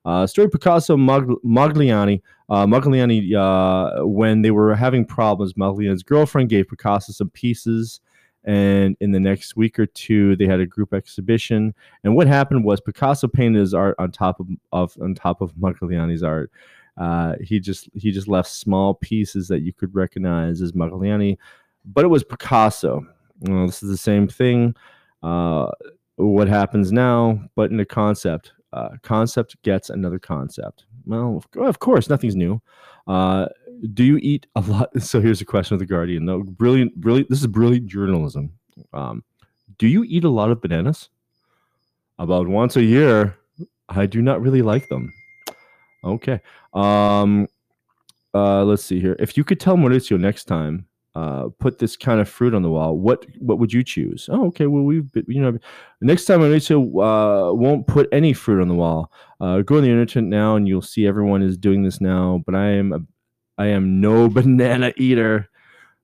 Uh, 0.03 0.27
story 0.27 0.45
of 0.45 0.51
Picasso 0.51 0.97
Mag- 0.97 1.37
Magliani. 1.45 2.21
Uh, 2.49 2.65
Magliani, 2.65 3.33
uh, 3.33 4.05
when 4.05 4.41
they 4.41 4.51
were 4.51 4.75
having 4.75 5.05
problems, 5.05 5.53
Magliani's 5.53 6.03
girlfriend 6.03 6.49
gave 6.49 6.67
Picasso 6.67 7.13
some 7.13 7.29
pieces, 7.29 8.01
and 8.43 8.97
in 8.99 9.11
the 9.11 9.19
next 9.19 9.55
week 9.55 9.79
or 9.79 9.85
two, 9.85 10.35
they 10.35 10.47
had 10.47 10.59
a 10.59 10.65
group 10.65 10.93
exhibition. 10.93 11.73
And 12.03 12.15
what 12.15 12.27
happened 12.27 12.65
was 12.65 12.81
Picasso 12.81 13.27
painted 13.27 13.59
his 13.59 13.73
art 13.73 13.95
on 13.99 14.11
top 14.11 14.39
of, 14.39 14.47
of 14.73 14.97
on 15.01 15.15
top 15.15 15.39
of 15.39 15.53
Magliani's 15.53 16.23
art. 16.23 16.51
Uh, 16.97 17.35
he 17.41 17.59
just 17.59 17.89
he 17.93 18.11
just 18.11 18.27
left 18.27 18.49
small 18.49 18.95
pieces 18.95 19.47
that 19.47 19.61
you 19.61 19.71
could 19.71 19.95
recognize 19.95 20.61
as 20.61 20.73
Magliani, 20.73 21.37
but 21.85 22.05
it 22.05 22.09
was 22.09 22.23
Picasso. 22.23 23.05
Well, 23.41 23.65
this 23.65 23.81
is 23.81 23.89
the 23.89 23.97
same 23.97 24.27
thing. 24.27 24.75
Uh, 25.23 25.69
what 26.15 26.47
happens 26.47 26.91
now, 26.91 27.41
but 27.55 27.71
in 27.71 27.79
a 27.79 27.85
concept. 27.85 28.53
Uh, 28.73 28.89
concept 29.01 29.61
gets 29.63 29.89
another 29.89 30.19
concept. 30.19 30.85
Well, 31.05 31.43
of, 31.57 31.79
course, 31.79 32.09
nothing's 32.09 32.35
new. 32.35 32.61
Uh, 33.07 33.47
do 33.93 34.03
you 34.03 34.17
eat 34.17 34.47
a 34.55 34.61
lot? 34.61 34.89
So 35.01 35.19
here's 35.19 35.41
a 35.41 35.45
question 35.45 35.73
of 35.73 35.79
the 35.79 35.85
Guardian. 35.85 36.25
No, 36.25 36.43
brilliant, 36.43 36.95
brilliant. 36.95 37.29
This 37.29 37.41
is 37.41 37.47
brilliant 37.47 37.87
journalism. 37.87 38.53
Um, 38.93 39.23
do 39.77 39.87
you 39.87 40.03
eat 40.03 40.23
a 40.23 40.29
lot 40.29 40.51
of 40.51 40.61
bananas? 40.61 41.09
About 42.19 42.47
once 42.47 42.75
a 42.75 42.83
year. 42.83 43.35
I 43.89 44.05
do 44.05 44.21
not 44.21 44.41
really 44.41 44.61
like 44.61 44.87
them. 44.87 45.11
Okay. 46.03 46.39
Um, 46.73 47.47
uh, 48.33 48.63
let's 48.63 48.83
see 48.83 48.99
here. 48.99 49.15
If 49.19 49.35
you 49.35 49.43
could 49.43 49.59
tell 49.59 49.75
Mauricio 49.75 50.19
next 50.19 50.45
time, 50.45 50.85
uh, 51.13 51.49
put 51.59 51.77
this 51.77 51.97
kind 51.97 52.21
of 52.21 52.29
fruit 52.29 52.53
on 52.53 52.61
the 52.61 52.69
wall, 52.69 52.97
what 52.97 53.25
what 53.39 53.59
would 53.59 53.73
you 53.73 53.83
choose? 53.83 54.29
Oh, 54.31 54.47
okay. 54.47 54.67
Well, 54.67 54.83
we've 54.83 55.09
you 55.27 55.41
know, 55.41 55.57
next 55.99 56.25
time 56.25 56.41
I 56.41 56.45
Mauricio 56.45 56.79
uh, 56.79 57.53
won't 57.53 57.85
put 57.87 58.07
any 58.11 58.31
fruit 58.33 58.61
on 58.61 58.69
the 58.69 58.75
wall. 58.75 59.11
Uh, 59.39 59.61
go 59.61 59.77
on 59.77 59.83
the 59.83 59.89
internet 59.89 60.29
now, 60.29 60.55
and 60.55 60.67
you'll 60.67 60.81
see 60.81 61.05
everyone 61.05 61.41
is 61.41 61.57
doing 61.57 61.83
this 61.83 61.99
now. 61.99 62.41
But 62.45 62.55
I 62.55 62.67
am 62.69 62.93
a, 62.93 62.99
I 63.57 63.67
am 63.67 63.99
no 63.99 64.29
banana 64.29 64.93
eater. 64.95 65.49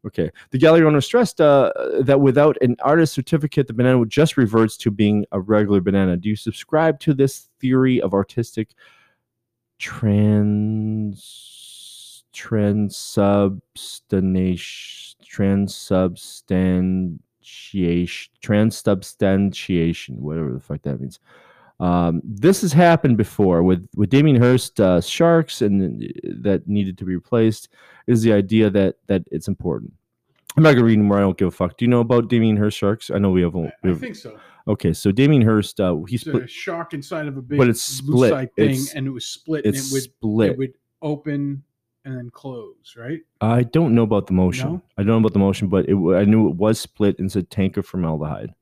Okay. 0.06 0.30
The 0.52 0.58
gallery 0.58 0.86
owner 0.86 1.02
stressed 1.02 1.42
uh, 1.42 1.72
that 2.02 2.22
without 2.22 2.58
an 2.62 2.76
artist 2.82 3.14
certificate, 3.14 3.68
the 3.68 3.74
banana 3.74 3.98
would 3.98 4.10
just 4.10 4.38
reverts 4.38 4.78
to 4.78 4.92
being 4.92 5.26
a 5.32 5.40
regular 5.40 5.82
banana. 5.82 6.18
Do 6.18 6.30
you 6.30 6.36
subscribe 6.36 7.00
to 7.02 7.14
this 7.14 7.50
theory 7.60 8.02
of 8.02 8.14
artistic 8.14 8.70
trans 9.80 11.48
transubstantiation 12.34 15.16
transubstantiation 15.24 17.20
transubstantiation 18.42 20.22
whatever 20.22 20.52
the 20.54 20.60
fuck 20.60 20.82
that 20.84 21.00
means 21.00 21.20
um, 21.80 22.22
this 22.24 22.62
has 22.62 22.74
happened 22.74 23.18
before 23.18 23.62
with 23.62 23.88
with 23.96 24.10
Damien 24.10 24.42
Hirst 24.42 24.80
uh, 24.80 25.00
sharks 25.00 25.62
and 25.62 26.02
that 26.42 26.68
needed 26.68 26.98
to 26.98 27.06
be 27.06 27.14
replaced 27.14 27.70
is 28.08 28.24
the 28.24 28.34
idea 28.34 28.72
that 28.72 28.96
that 29.08 29.22
it's 29.32 29.48
important 29.48 29.94
I'm 30.56 30.64
not 30.64 30.74
gonna 30.74 30.86
read 30.88 30.98
more. 30.98 31.18
I 31.18 31.22
don't 31.22 31.38
give 31.38 31.50
a 31.50 31.52
fuck. 31.52 31.78
Do 31.78 31.86
you 31.86 31.90
know 31.90 32.00
about 32.00 32.30
Damien 32.30 32.58
Hirst 32.58 32.80
sharks? 32.80 33.12
I 33.12 33.20
know 33.20 33.30
we 33.30 33.44
have. 33.44 33.54
We 33.54 33.70
I 33.86 33.94
think 33.94 34.16
so. 34.16 34.40
Okay, 34.68 34.92
so 34.92 35.12
Damien 35.12 35.44
Hirst, 35.44 35.80
uh, 35.80 35.96
he 36.08 36.16
It's 36.16 36.26
a 36.26 36.48
shark 36.48 36.96
inside 36.96 37.28
of 37.28 37.38
a 37.38 37.44
big 37.44 37.60
But 37.60 37.70
it's 37.70 37.80
split. 37.84 38.32
thing, 38.56 38.70
It's- 38.72 38.96
and 38.96 39.06
it 39.06 39.12
was 39.12 39.28
split, 39.28 39.68
It's 39.68 39.78
and 39.78 39.86
it 39.88 39.94
would 39.94 40.02
split. 40.02 40.52
it 40.54 40.58
would 40.58 40.74
open 41.04 41.62
and 42.08 42.18
then 42.18 42.30
close, 42.30 42.96
right? 42.98 43.20
I 43.42 43.64
don't 43.64 43.94
know 43.94 44.04
about 44.04 44.28
the 44.28 44.34
motion. 44.34 44.74
No? 44.74 44.82
I 44.98 45.02
don't 45.04 45.08
know 45.08 45.18
about 45.18 45.34
the 45.34 45.40
motion, 45.40 45.68
but 45.68 45.88
it, 45.90 45.96
I 45.96 46.24
knew 46.24 46.48
it 46.48 46.56
was 46.56 46.80
split 46.80 47.20
into 47.20 47.40
a 47.40 47.44
tank 47.44 47.76
of 47.76 47.86
formaldehyde, 47.86 48.54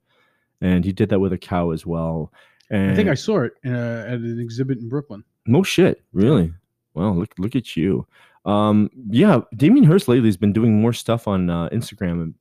and 0.62 0.84
he 0.84 0.92
did 0.92 1.10
that 1.10 1.20
with 1.20 1.32
a 1.32 1.38
cow 1.38 1.70
as 1.70 1.86
well. 1.86 2.34
And 2.72 2.92
I 2.92 2.96
think 2.96 3.10
I 3.10 3.14
saw 3.14 3.42
it 3.42 3.54
uh, 3.64 3.70
at 3.70 4.14
an 4.14 4.40
exhibit 4.40 4.80
in 4.80 4.90
Brooklyn. 4.90 5.24
no 5.46 5.62
shit, 5.62 6.04
really. 6.12 6.52
Well, 6.96 7.16
look 7.16 7.34
look 7.38 7.56
at 7.56 7.78
you. 7.78 8.08
Um, 8.46 8.90
yeah, 9.10 9.42
Damien 9.56 9.86
Hirst 9.86 10.08
lately 10.08 10.28
has 10.28 10.38
been 10.38 10.54
doing 10.54 10.82
more 10.82 10.94
stuff 10.94 11.28
on 11.28 11.50
uh, 11.50 11.70
Instagram, 11.70 12.22
and 12.24 12.34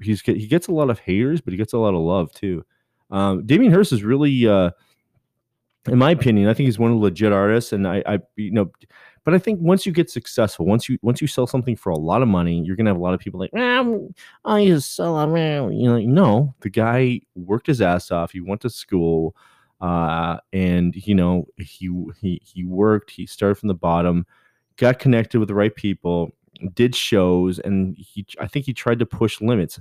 he's 0.00 0.22
get, 0.22 0.36
he 0.36 0.46
gets 0.46 0.68
a 0.68 0.72
lot 0.72 0.90
of 0.90 1.00
haters, 1.00 1.40
but 1.40 1.52
he 1.52 1.56
gets 1.56 1.72
a 1.72 1.78
lot 1.78 1.94
of 1.94 2.00
love 2.00 2.32
too. 2.32 2.64
Um, 3.10 3.44
Damien 3.46 3.72
Hirst 3.72 3.92
is 3.92 4.02
really, 4.02 4.46
uh, 4.46 4.70
in 5.86 5.98
my 5.98 6.10
opinion, 6.10 6.48
I 6.48 6.54
think 6.54 6.66
he's 6.66 6.78
one 6.78 6.90
of 6.90 6.98
the 6.98 7.02
legit 7.02 7.32
artists, 7.32 7.72
and 7.72 7.86
I, 7.86 8.02
I, 8.06 8.18
you 8.36 8.50
know, 8.52 8.70
but 9.26 9.34
I 9.34 9.38
think 9.38 9.58
once 9.60 9.84
you 9.84 9.92
get 9.92 10.08
successful, 10.08 10.66
once 10.66 10.88
you 10.88 10.98
once 11.02 11.20
you 11.20 11.26
sell 11.26 11.48
something 11.48 11.74
for 11.74 11.90
a 11.90 11.98
lot 11.98 12.22
of 12.22 12.28
money, 12.28 12.62
you're 12.64 12.76
gonna 12.76 12.90
have 12.90 12.96
a 12.96 13.02
lot 13.02 13.12
of 13.12 13.18
people 13.18 13.40
like, 13.40 13.50
"Ah, 13.56 13.84
I 14.44 14.64
just 14.66 14.94
sell 14.94 15.16
them. 15.16 15.32
ah," 15.32 15.68
You 15.68 15.84
know, 15.88 15.98
no, 15.98 16.54
the 16.60 16.70
guy 16.70 17.22
worked 17.34 17.66
his 17.66 17.82
ass 17.82 18.12
off. 18.12 18.30
He 18.30 18.40
went 18.40 18.60
to 18.60 18.70
school, 18.70 19.34
uh, 19.80 20.36
and 20.52 20.94
you 20.94 21.16
know, 21.16 21.48
he 21.58 21.90
he 22.20 22.40
he 22.44 22.64
worked. 22.64 23.10
He 23.10 23.26
started 23.26 23.56
from 23.56 23.66
the 23.66 23.74
bottom, 23.74 24.26
got 24.76 25.00
connected 25.00 25.40
with 25.40 25.48
the 25.48 25.56
right 25.56 25.74
people, 25.74 26.30
did 26.74 26.94
shows, 26.94 27.58
and 27.58 27.96
he 27.98 28.24
I 28.40 28.46
think 28.46 28.64
he 28.64 28.72
tried 28.74 29.00
to 29.00 29.06
push 29.06 29.40
limits. 29.40 29.80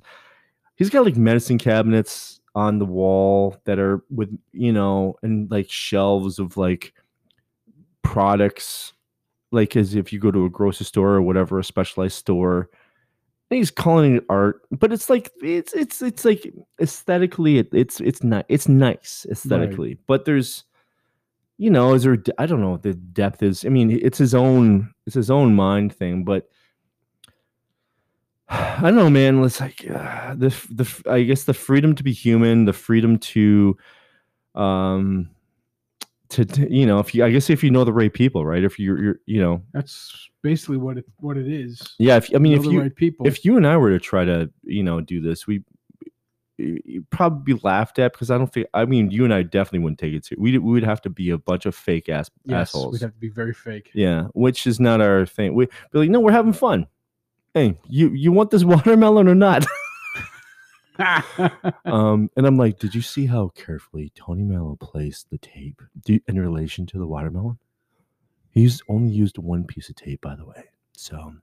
He's 0.75 0.89
got 0.89 1.05
like 1.05 1.17
medicine 1.17 1.59
cabinets 1.59 2.41
on 2.55 2.79
the 2.79 2.85
wall 2.85 3.57
that 3.65 3.77
are 3.77 4.03
with 4.09 4.35
you 4.53 4.73
know, 4.73 5.17
and 5.21 5.51
like 5.51 5.69
shelves 5.69 6.39
of 6.39 6.57
like 6.57 6.95
products 8.01 8.94
like 9.55 9.75
as 9.75 9.95
if 9.95 10.13
you 10.13 10.19
go 10.19 10.31
to 10.31 10.45
a 10.45 10.49
grocery 10.49 10.85
store 10.85 11.13
or 11.15 11.21
whatever, 11.21 11.57
a 11.57 11.63
specialized 11.63 12.17
store. 12.17 12.69
And 13.49 13.59
he's 13.59 13.71
calling 13.71 14.17
it 14.17 14.25
art, 14.27 14.61
but 14.71 14.91
it's 14.91 15.09
like 15.09 15.31
it's 15.41 15.73
it's 15.73 16.01
it's 16.01 16.25
like 16.25 16.51
aesthetically, 16.81 17.59
it, 17.59 17.69
it's 17.73 18.01
it's 18.01 18.23
not 18.23 18.45
it's 18.49 18.67
nice 18.67 19.25
aesthetically, 19.29 19.99
but 20.07 20.25
there's 20.25 20.63
you 21.57 21.69
know, 21.69 21.93
is 21.93 22.03
there 22.03 22.17
I 22.37 22.45
don't 22.45 22.61
know 22.61 22.71
what 22.71 22.83
the 22.83 22.93
depth 22.93 23.41
is. 23.43 23.63
I 23.65 23.69
mean, 23.69 23.91
it's 23.91 24.17
his 24.17 24.33
own 24.33 24.93
it's 25.05 25.15
his 25.15 25.31
own 25.31 25.55
mind 25.55 25.95
thing, 25.95 26.23
but 26.23 26.49
I 28.49 28.81
don't 28.81 28.95
know, 28.95 29.09
man. 29.09 29.43
It's 29.43 29.61
like 29.61 29.89
uh, 29.89 30.35
the 30.35 30.49
the 30.71 31.03
I 31.09 31.23
guess 31.23 31.43
the 31.43 31.53
freedom 31.53 31.95
to 31.95 32.03
be 32.03 32.13
human, 32.13 32.65
the 32.65 32.73
freedom 32.73 33.19
to 33.19 33.77
um 34.55 35.29
to, 36.29 36.45
to 36.45 36.73
you 36.73 36.85
know 36.85 36.99
if 36.99 37.13
you 37.13 37.23
i 37.23 37.29
guess 37.29 37.49
if 37.49 37.63
you 37.63 37.71
know 37.71 37.83
the 37.83 37.93
right 37.93 38.13
people 38.13 38.45
right 38.45 38.63
if 38.63 38.79
you're 38.79 39.01
you're 39.01 39.19
you 39.25 39.39
know 39.41 39.61
That's 39.73 40.29
basically 40.41 40.77
what 40.77 40.97
it 40.97 41.05
what 41.17 41.37
it 41.37 41.47
is. 41.47 41.95
yeah 41.99 42.17
if 42.17 42.33
i 42.33 42.37
mean 42.37 42.53
if 42.53 42.65
you 42.65 42.81
right 42.81 42.95
people. 42.95 43.27
if 43.27 43.45
you 43.45 43.57
and 43.57 43.65
i 43.67 43.77
were 43.77 43.91
to 43.91 43.99
try 43.99 44.25
to 44.25 44.49
you 44.63 44.83
know 44.83 45.01
do 45.01 45.21
this 45.21 45.47
we 45.47 45.63
you'd 46.57 47.09
probably 47.09 47.53
be 47.53 47.59
laughed 47.63 47.99
at 47.99 48.13
because 48.13 48.31
i 48.31 48.37
don't 48.37 48.51
think 48.53 48.67
i 48.73 48.85
mean 48.85 49.11
you 49.11 49.23
and 49.25 49.33
i 49.33 49.43
definitely 49.43 49.79
wouldn't 49.79 49.99
take 49.99 50.13
it 50.13 50.23
to 50.23 50.35
we 50.39 50.57
we 50.57 50.71
would 50.71 50.83
have 50.83 51.01
to 51.01 51.09
be 51.09 51.29
a 51.29 51.37
bunch 51.37 51.65
of 51.65 51.75
fake 51.75 52.07
ass 52.07 52.29
yes, 52.45 52.69
assholes 52.69 52.93
we'd 52.93 53.01
have 53.01 53.13
to 53.13 53.19
be 53.19 53.29
very 53.29 53.53
fake. 53.53 53.91
yeah 53.93 54.27
which 54.33 54.65
is 54.65 54.79
not 54.79 55.01
our 55.01 55.25
thing 55.25 55.53
we 55.53 55.65
be 55.65 55.99
like 55.99 56.09
no 56.09 56.19
we're 56.19 56.31
having 56.31 56.53
fun 56.53 56.87
hey 57.53 57.77
you 57.89 58.09
you 58.09 58.31
want 58.31 58.51
this 58.51 58.63
watermelon 58.65 59.27
or 59.27 59.35
not 59.35 59.65
um, 61.85 62.29
and 62.35 62.45
I'm 62.45 62.57
like, 62.57 62.79
did 62.79 62.95
you 62.95 63.01
see 63.01 63.25
how 63.25 63.49
carefully 63.55 64.11
Tony 64.15 64.43
Mello 64.43 64.77
placed 64.79 65.29
the 65.29 65.37
tape 65.37 65.81
in 66.07 66.39
relation 66.39 66.85
to 66.87 66.97
the 66.97 67.07
watermelon? 67.07 67.57
He 68.51 68.61
used, 68.61 68.83
only 68.87 69.11
used 69.11 69.37
one 69.37 69.65
piece 69.65 69.89
of 69.89 69.95
tape, 69.95 70.21
by 70.21 70.35
the 70.35 70.45
way. 70.45 70.63
So 70.93 71.33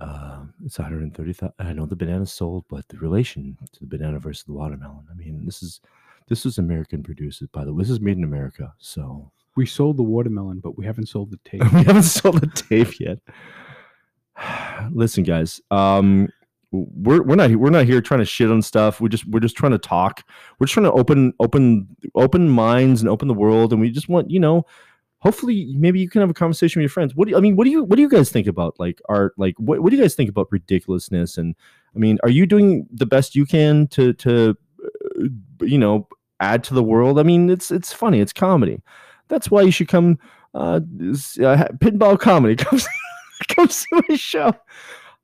uh, 0.00 0.44
it's 0.64 0.78
130. 0.78 1.34
I 1.58 1.72
know 1.72 1.86
the 1.86 1.96
banana 1.96 2.26
sold, 2.26 2.64
but 2.68 2.86
the 2.88 2.98
relation 2.98 3.56
to 3.72 3.80
the 3.80 3.86
banana 3.86 4.18
versus 4.18 4.44
the 4.44 4.52
watermelon. 4.52 5.06
I 5.10 5.14
mean, 5.14 5.44
this 5.44 5.62
is 5.62 5.80
this 6.28 6.46
is 6.46 6.58
American 6.58 7.02
produced, 7.02 7.42
by 7.52 7.64
the 7.64 7.72
way. 7.72 7.82
This 7.82 7.90
is 7.90 8.00
made 8.00 8.16
in 8.16 8.24
America, 8.24 8.72
so 8.78 9.30
we 9.56 9.66
sold 9.66 9.96
the 9.96 10.02
watermelon, 10.02 10.60
but 10.60 10.78
we 10.78 10.86
haven't 10.86 11.08
sold 11.08 11.30
the 11.30 11.38
tape. 11.44 11.60
we 11.72 11.84
haven't 11.84 12.04
sold 12.04 12.40
the 12.40 12.46
tape 12.46 12.98
yet. 13.00 13.18
Listen, 14.92 15.24
guys, 15.24 15.60
um, 15.70 16.28
we're 16.72 17.22
we're 17.22 17.36
not 17.36 17.50
we're 17.54 17.70
not 17.70 17.84
here 17.84 18.00
trying 18.00 18.20
to 18.20 18.26
shit 18.26 18.50
on 18.50 18.62
stuff. 18.62 19.00
We 19.00 19.08
just 19.08 19.26
we're 19.26 19.40
just 19.40 19.56
trying 19.56 19.72
to 19.72 19.78
talk. 19.78 20.24
We're 20.58 20.66
just 20.66 20.74
trying 20.74 20.84
to 20.84 20.92
open 20.92 21.34
open 21.38 21.86
open 22.14 22.48
minds 22.48 23.02
and 23.02 23.10
open 23.10 23.28
the 23.28 23.34
world, 23.34 23.72
and 23.72 23.80
we 23.80 23.90
just 23.90 24.08
want 24.08 24.30
you 24.30 24.40
know. 24.40 24.64
Hopefully, 25.18 25.72
maybe 25.78 26.00
you 26.00 26.08
can 26.08 26.20
have 26.20 26.30
a 26.30 26.34
conversation 26.34 26.80
with 26.80 26.84
your 26.84 26.92
friends. 26.92 27.14
What 27.14 27.26
do 27.26 27.30
you, 27.30 27.36
I 27.36 27.40
mean? 27.40 27.54
What 27.54 27.64
do 27.64 27.70
you 27.70 27.84
what 27.84 27.94
do 27.94 28.02
you 28.02 28.08
guys 28.08 28.30
think 28.30 28.48
about 28.48 28.80
like 28.80 29.00
art? 29.08 29.34
Like, 29.36 29.54
what, 29.56 29.80
what 29.80 29.90
do 29.90 29.96
you 29.96 30.02
guys 30.02 30.16
think 30.16 30.28
about 30.28 30.48
ridiculousness? 30.50 31.38
And 31.38 31.54
I 31.94 31.98
mean, 32.00 32.18
are 32.24 32.28
you 32.28 32.44
doing 32.44 32.88
the 32.90 33.06
best 33.06 33.36
you 33.36 33.46
can 33.46 33.86
to 33.88 34.14
to 34.14 34.56
uh, 34.84 35.24
you 35.60 35.78
know 35.78 36.08
add 36.40 36.64
to 36.64 36.74
the 36.74 36.82
world? 36.82 37.20
I 37.20 37.22
mean, 37.22 37.50
it's 37.50 37.70
it's 37.70 37.92
funny, 37.92 38.18
it's 38.18 38.32
comedy. 38.32 38.82
That's 39.28 39.50
why 39.50 39.62
you 39.62 39.70
should 39.70 39.88
come. 39.88 40.18
Uh, 40.54 40.80
uh 40.80 41.68
pinball 41.78 42.18
comedy 42.18 42.56
comes 42.56 42.88
comes 43.48 43.82
to 43.82 44.02
my 44.08 44.16
show. 44.16 44.52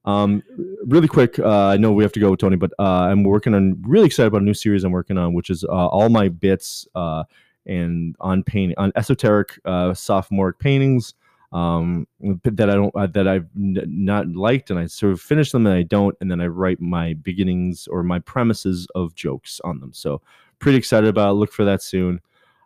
Um, 0.08 0.42
really 0.86 1.06
quick, 1.06 1.38
uh, 1.38 1.66
I 1.66 1.76
know 1.76 1.92
we 1.92 2.02
have 2.02 2.12
to 2.12 2.20
go, 2.20 2.30
with 2.30 2.40
Tony, 2.40 2.56
but 2.56 2.72
uh, 2.78 2.82
I'm 3.10 3.24
working 3.24 3.52
on 3.52 3.76
really 3.82 4.06
excited 4.06 4.28
about 4.28 4.40
a 4.40 4.44
new 4.44 4.54
series 4.54 4.82
I'm 4.82 4.90
working 4.90 5.18
on, 5.18 5.34
which 5.34 5.50
is 5.50 5.64
uh, 5.64 5.88
all 5.88 6.08
my 6.08 6.30
bits 6.30 6.88
uh, 6.94 7.24
and 7.66 8.16
on 8.18 8.42
painting 8.42 8.74
on 8.78 8.90
esoteric 8.96 9.60
uh, 9.66 9.92
sophomoric 9.92 10.58
paintings 10.58 11.12
um, 11.52 12.06
that 12.20 12.70
I 12.70 12.74
don't 12.74 12.96
uh, 12.96 13.06
that 13.08 13.28
I've 13.28 13.48
n- 13.54 13.84
not 13.86 14.28
liked, 14.28 14.70
and 14.70 14.78
I 14.78 14.86
sort 14.86 15.12
of 15.12 15.20
finish 15.20 15.52
them 15.52 15.66
and 15.66 15.74
I 15.74 15.82
don't, 15.82 16.16
and 16.22 16.30
then 16.30 16.40
I 16.40 16.46
write 16.46 16.80
my 16.80 17.12
beginnings 17.12 17.86
or 17.86 18.02
my 18.02 18.18
premises 18.20 18.86
of 18.94 19.14
jokes 19.14 19.60
on 19.62 19.78
them. 19.78 19.92
So 19.92 20.22
pretty 20.58 20.78
excited 20.78 21.10
about. 21.10 21.32
it. 21.32 21.34
Look 21.34 21.52
for 21.52 21.66
that 21.66 21.82
soon. 21.82 22.20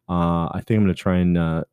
I 0.08 0.60
think 0.64 0.78
I'm 0.78 0.84
gonna 0.84 0.94
try 0.94 1.16
and 1.16 1.64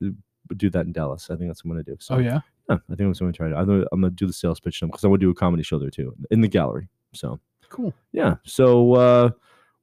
do 0.58 0.70
that 0.72 0.88
in 0.88 0.94
Dallas. 0.94 1.30
I 1.30 1.36
think 1.36 1.48
that's 1.48 1.64
what 1.64 1.74
I'm 1.74 1.78
gonna 1.78 1.84
do. 1.84 1.98
So 2.00 2.16
oh 2.16 2.18
yeah, 2.20 2.40
yeah, 2.70 2.76
I 2.76 2.96
think 2.96 3.02
I'm 3.02 3.14
going 3.14 3.32
to 3.34 3.38
try 3.38 3.48
it. 3.48 3.54
I'm 3.54 3.88
gonna, 3.92 4.10
do 4.12 4.28
the 4.28 4.34
sales 4.34 4.60
pitch 4.60 4.80
them 4.80 4.90
because 4.90 5.04
I 5.04 5.08
want 5.08 5.22
to 5.22 5.26
do 5.26 5.32
a 5.32 5.36
comedy 5.36 5.64
show 5.64 5.80
there 5.80 5.90
too 5.90 6.16
in 6.32 6.42
the 6.42 6.48
gallery. 6.48 6.88
So 7.14 7.40
cool. 7.70 7.94
yeah. 8.12 8.36
So 8.44 8.94
uh, 8.94 9.30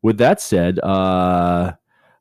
with 0.03 0.19
that 0.19 0.41
said, 0.41 0.79
uh, 0.81 1.73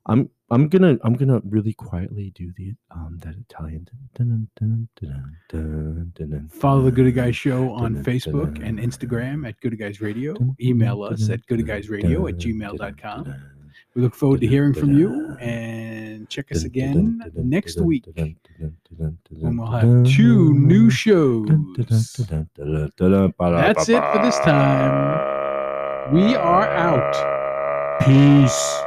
I'm 0.06 0.30
I'm 0.50 0.68
gonna 0.68 0.96
I'm 1.02 1.14
gonna 1.14 1.40
really 1.44 1.72
quietly 1.72 2.30
do 2.36 2.52
the 2.56 2.74
um 2.92 3.18
that 3.24 3.34
Italian. 3.36 3.88
dun- 4.14 4.48
dun- 4.58 4.88
dun- 5.00 6.48
Follow 6.48 6.82
the 6.82 6.92
Gooder 6.92 7.10
Guys 7.10 7.36
Show 7.36 7.70
on 7.72 8.02
Facebook 8.04 8.64
and 8.64 8.78
Instagram 8.78 9.46
at 9.46 9.60
Gooder 9.60 9.76
Guys 9.76 10.00
Radio. 10.00 10.34
Email 10.60 11.02
us 11.02 11.28
at 11.30 11.44
gooderguysradio 11.46 12.28
at 12.28 12.36
gmail.com. 12.36 13.34
We 13.96 14.02
look 14.02 14.14
forward 14.14 14.42
to 14.42 14.46
hearing 14.46 14.74
from 14.74 14.92
you 14.96 15.34
and 15.40 16.28
check 16.28 16.52
us 16.52 16.64
again 16.64 17.22
next 17.34 17.80
week 17.80 18.04
when 18.14 18.36
we'll 19.56 19.66
have 19.68 20.04
two 20.04 20.52
new 20.52 20.90
shows. 20.90 21.48
That's 21.78 22.18
it 23.88 24.02
for 24.12 24.18
this 24.22 24.38
time. 24.40 26.14
We 26.14 26.36
are 26.36 26.68
out. 26.68 28.02
Peace. 28.04 28.85